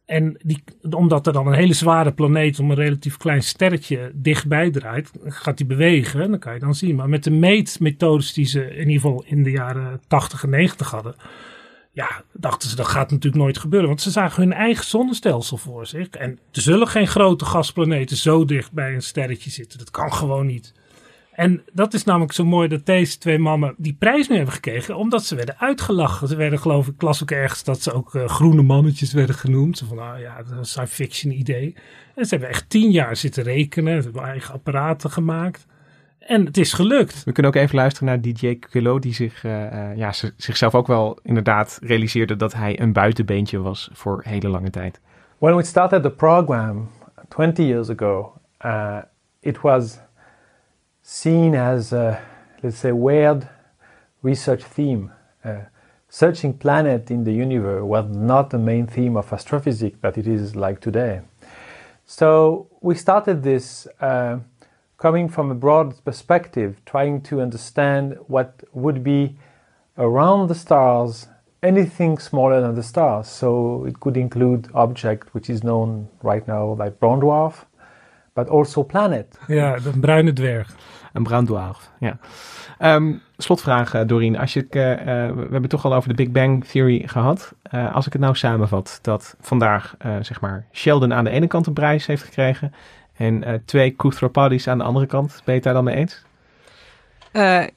en 0.07 0.37
die, 0.43 0.65
omdat 0.91 1.27
er 1.27 1.33
dan 1.33 1.47
een 1.47 1.55
hele 1.55 1.73
zware 1.73 2.13
planeet 2.13 2.59
om 2.59 2.71
een 2.71 2.77
relatief 2.77 3.17
klein 3.17 3.43
sterretje 3.43 4.11
dichtbij 4.15 4.71
draait, 4.71 5.11
gaat 5.25 5.57
die 5.57 5.67
bewegen. 5.67 6.23
En 6.23 6.31
dan 6.31 6.39
kan 6.39 6.55
je 6.55 6.61
dan 6.61 6.75
zien. 6.75 6.97
Maar 6.97 7.09
met 7.09 7.25
de 7.25 7.31
meetmethodes 7.31 8.33
die 8.33 8.45
ze 8.45 8.71
in 8.71 8.89
ieder 8.89 9.01
geval 9.01 9.25
in 9.27 9.43
de 9.43 9.51
jaren 9.51 10.01
80 10.07 10.43
en 10.43 10.51
90 10.51 10.91
hadden, 10.91 11.15
ja, 11.93 12.23
dachten 12.33 12.69
ze 12.69 12.77
dat 12.77 12.87
gaat 12.87 13.11
natuurlijk 13.11 13.43
nooit 13.43 13.59
gebeuren. 13.59 13.89
Want 13.89 14.01
ze 14.01 14.11
zagen 14.11 14.43
hun 14.43 14.53
eigen 14.53 14.85
zonnestelsel 14.85 15.57
voor 15.57 15.87
zich. 15.87 16.09
En 16.09 16.31
er 16.31 16.61
zullen 16.61 16.89
geen 16.89 17.07
grote 17.07 17.45
gasplaneten 17.45 18.17
zo 18.17 18.45
dicht 18.45 18.73
bij 18.73 18.95
een 18.95 19.03
sterretje 19.03 19.51
zitten. 19.51 19.79
Dat 19.79 19.91
kan 19.91 20.13
gewoon 20.13 20.47
niet. 20.47 20.73
En 21.37 21.63
dat 21.73 21.95
is 21.95 22.05
namelijk 22.05 22.33
zo 22.33 22.45
mooi 22.45 22.69
dat 22.69 22.87
deze 22.87 23.19
twee 23.19 23.39
mannen 23.39 23.75
die 23.77 23.97
prijs 23.99 24.29
nu 24.29 24.37
hebben 24.37 24.55
gekregen, 24.55 24.97
omdat 24.97 25.25
ze 25.25 25.35
werden 25.35 25.59
uitgelachen. 25.59 26.29
Ze 26.29 26.37
werden, 26.37 26.59
geloof 26.59 26.87
ik, 26.87 27.03
las 27.03 27.23
ook 27.23 27.31
ergens 27.31 27.65
dat 27.65 27.83
ze 27.83 27.93
ook 27.93 28.15
uh, 28.15 28.29
groene 28.29 28.63
mannetjes 28.63 29.13
werden 29.13 29.35
genoemd. 29.35 29.79
Ze 29.79 29.85
van, 29.85 29.99
ah 29.99 30.21
ja, 30.21 30.37
dat 30.37 30.47
is 30.47 30.59
een 30.59 30.65
science 30.65 30.95
fiction 30.95 31.33
idee. 31.33 31.75
En 32.15 32.25
ze 32.25 32.31
hebben 32.31 32.49
echt 32.49 32.71
tien 32.71 32.91
jaar 32.91 33.17
zitten 33.17 33.43
rekenen, 33.43 34.03
ze 34.03 34.05
hebben 34.05 34.29
eigen 34.29 34.55
apparaten 34.55 35.11
gemaakt. 35.11 35.67
En 36.19 36.45
het 36.45 36.57
is 36.57 36.73
gelukt. 36.73 37.25
We 37.25 37.33
kunnen 37.33 37.53
ook 37.53 37.59
even 37.59 37.77
luisteren 37.77 38.09
naar 38.09 38.21
DJ 38.21 38.59
Kilo, 38.71 38.99
die 38.99 39.15
zich, 39.15 39.45
uh, 39.45 39.53
uh, 39.53 39.97
ja, 39.97 40.13
zichzelf 40.37 40.75
ook 40.75 40.87
wel 40.87 41.19
inderdaad 41.23 41.79
realiseerde 41.83 42.37
dat 42.37 42.55
hij 42.55 42.81
een 42.81 42.93
buitenbeentje 42.93 43.59
was 43.59 43.91
voor 43.93 44.23
hele 44.25 44.49
lange 44.49 44.71
tijd. 44.71 45.01
When 45.39 45.57
we 45.57 45.65
started 45.65 46.03
the 46.03 46.11
program 46.11 46.89
20 47.29 47.67
years 47.67 47.91
ago, 47.91 48.33
uh, 48.65 48.99
it 49.41 49.61
was 49.61 49.99
seen 51.09 51.55
as 51.55 51.93
a, 51.93 52.21
let's 52.65 52.79
say, 52.79 52.91
weird 52.91 53.49
research 54.23 54.65
theme. 54.65 55.13
Uh, 55.45 55.61
searching 56.09 56.53
planet 56.53 57.13
in 57.13 57.23
the 57.23 57.33
universe 57.33 57.85
was 57.85 58.07
not 58.09 58.51
the 58.51 58.59
main 58.59 58.89
theme 58.89 59.17
of 59.17 59.33
astrophysics 59.33 59.97
that 60.01 60.19
it 60.19 60.27
is 60.27 60.57
like 60.57 60.81
today. 60.81 61.21
So 62.07 62.69
we 62.81 62.97
started 62.97 63.45
this 63.45 63.87
uh, 64.01 64.41
coming 64.99 65.29
from 65.29 65.53
a 65.53 65.55
broad 65.55 66.05
perspective, 66.05 66.81
trying 66.85 67.21
to 67.23 67.41
understand 67.41 68.19
what 68.27 68.65
would 68.73 69.05
be 69.05 69.39
around 69.97 70.49
the 70.49 70.57
stars 70.57 71.29
anything 71.63 72.19
smaller 72.19 72.61
than 72.61 72.75
the 72.75 72.83
stars. 72.83 73.29
So 73.29 73.85
it 73.85 74.01
could 74.01 74.17
include 74.17 74.69
object 74.75 75.35
which 75.35 75.49
is 75.51 75.63
known 75.63 76.09
right 76.25 76.47
now 76.49 76.73
like 76.73 76.99
brown 76.99 77.21
dwarf, 77.21 77.65
but 78.37 78.51
also 78.51 78.83
planet. 78.83 79.39
Ja, 79.47 79.77
de 79.77 79.91
bruine 80.01 80.33
dwerg. 80.33 80.75
Een 81.13 81.23
bruin 81.23 81.45
dwarf, 81.45 81.91
ja. 81.99 82.19
Um, 82.79 83.23
slotvraag, 83.37 83.95
uh, 83.95 84.01
Doreen. 84.07 84.39
Als 84.39 84.53
je, 84.53 84.67
uh, 84.71 84.91
uh, 84.91 84.97
we 84.97 85.41
hebben 85.41 85.63
het 85.63 85.71
toch 85.71 85.85
al 85.85 85.95
over 85.95 86.09
de 86.09 86.15
Big 86.15 86.31
Bang 86.31 86.65
Theory 86.65 87.03
gehad. 87.07 87.55
als 87.93 88.07
ik 88.07 88.13
het 88.13 88.23
nou 88.23 88.35
samenvat, 88.35 88.99
dat 89.03 89.37
vandaag 89.41 89.97
zeg 90.21 90.41
maar 90.41 90.67
Sheldon 90.73 91.15
aan 91.15 91.25
de 91.25 91.31
ene 91.31 91.47
kant 91.47 91.67
een 91.67 91.73
prijs 91.73 92.07
heeft 92.07 92.23
gekregen 92.23 92.73
en 93.17 93.63
twee 93.65 93.91
Kuthropadis 93.91 94.69
aan 94.69 94.79
de 94.79 94.85
andere 94.85 95.07
kant. 95.07 95.31
Ben 95.31 95.43
je 95.45 95.53
het 95.53 95.63
daar 95.63 95.75
dan 95.75 95.85
mee 95.85 95.97
eens? 95.97 96.25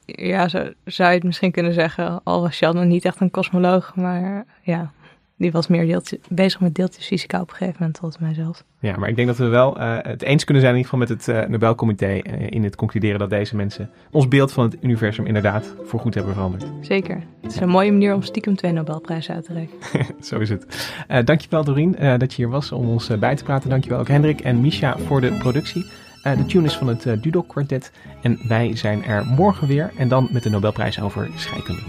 ja, 0.06 0.48
zo 0.48 0.72
zou 0.86 1.10
je 1.10 1.16
het 1.16 1.24
misschien 1.24 1.52
kunnen 1.52 1.74
zeggen. 1.74 2.22
Al 2.24 2.42
was 2.42 2.56
Sheldon 2.56 2.88
niet 2.88 3.06
echt 3.06 3.20
een 3.20 3.32
kosmoloog, 3.32 3.96
maar 3.96 4.46
ja, 4.62 4.92
die 5.40 5.52
was 5.52 5.68
meer 5.68 5.86
deeltje, 5.86 6.20
bezig 6.30 6.60
met 6.60 6.76
deeltjesfysica 6.76 7.42
op 7.42 7.50
een 7.50 7.56
gegeven 7.56 7.76
moment, 7.80 7.98
volgens 7.98 8.22
mij 8.22 8.34
zelfs. 8.34 8.64
Ja, 8.80 8.98
maar 8.98 9.10
ik 9.10 9.16
denk 9.16 9.28
dat 9.28 9.38
we 9.38 9.46
wel 9.46 9.78
uh, 9.78 9.98
het 10.02 10.22
eens 10.22 10.44
kunnen 10.44 10.64
zijn 10.64 10.76
in 10.76 10.82
ieder 10.82 11.00
geval 11.00 11.16
met 11.16 11.26
het 11.26 11.36
uh, 11.36 11.50
Nobelcomité 11.50 12.06
uh, 12.08 12.22
in 12.50 12.64
het 12.64 12.76
concluderen 12.76 13.20
dat 13.20 13.30
deze 13.30 13.56
mensen 13.56 13.90
ons 14.12 14.28
beeld 14.28 14.52
van 14.52 14.64
het 14.64 14.78
universum 14.82 15.26
inderdaad 15.26 15.76
voor 15.84 16.00
goed 16.00 16.14
hebben 16.14 16.34
veranderd. 16.34 16.66
Zeker. 16.82 17.24
Het 17.42 17.52
is 17.52 17.58
ja. 17.58 17.62
een 17.62 17.70
mooie 17.70 17.92
manier 17.92 18.14
om 18.14 18.22
stiekem 18.22 18.56
twee 18.56 18.72
Nobelprijzen 18.72 19.36
uit 19.36 19.46
te 19.46 19.54
reiken. 19.54 19.78
Zo 20.28 20.40
is 20.40 20.50
het. 20.50 20.94
dankjewel 21.26 21.64
Doreen 21.64 21.96
dat 22.18 22.34
je 22.34 22.42
hier 22.42 22.50
was 22.50 22.72
om 22.72 22.90
ons 22.90 23.20
bij 23.20 23.36
te 23.36 23.44
praten. 23.44 23.70
Dankjewel 23.70 24.00
ook 24.00 24.08
Hendrik 24.08 24.40
en 24.40 24.62
Misha 24.62 24.98
voor 24.98 25.22
de 25.22 25.32
productie. 25.32 25.86
de 26.24 26.46
tune 26.46 26.66
is 26.66 26.78
van 26.78 26.88
het 26.88 27.24
Dudok 27.24 27.48
Quartet 27.48 27.92
en 28.22 28.40
wij 28.48 28.76
zijn 28.76 29.04
er 29.04 29.26
morgen 29.26 29.68
weer 29.68 29.92
en 29.98 30.08
dan 30.08 30.30
met 30.32 30.44
de 30.44 30.50
Nobelprijs 30.50 31.02
over 31.02 31.30
scheikunde. 31.36 31.82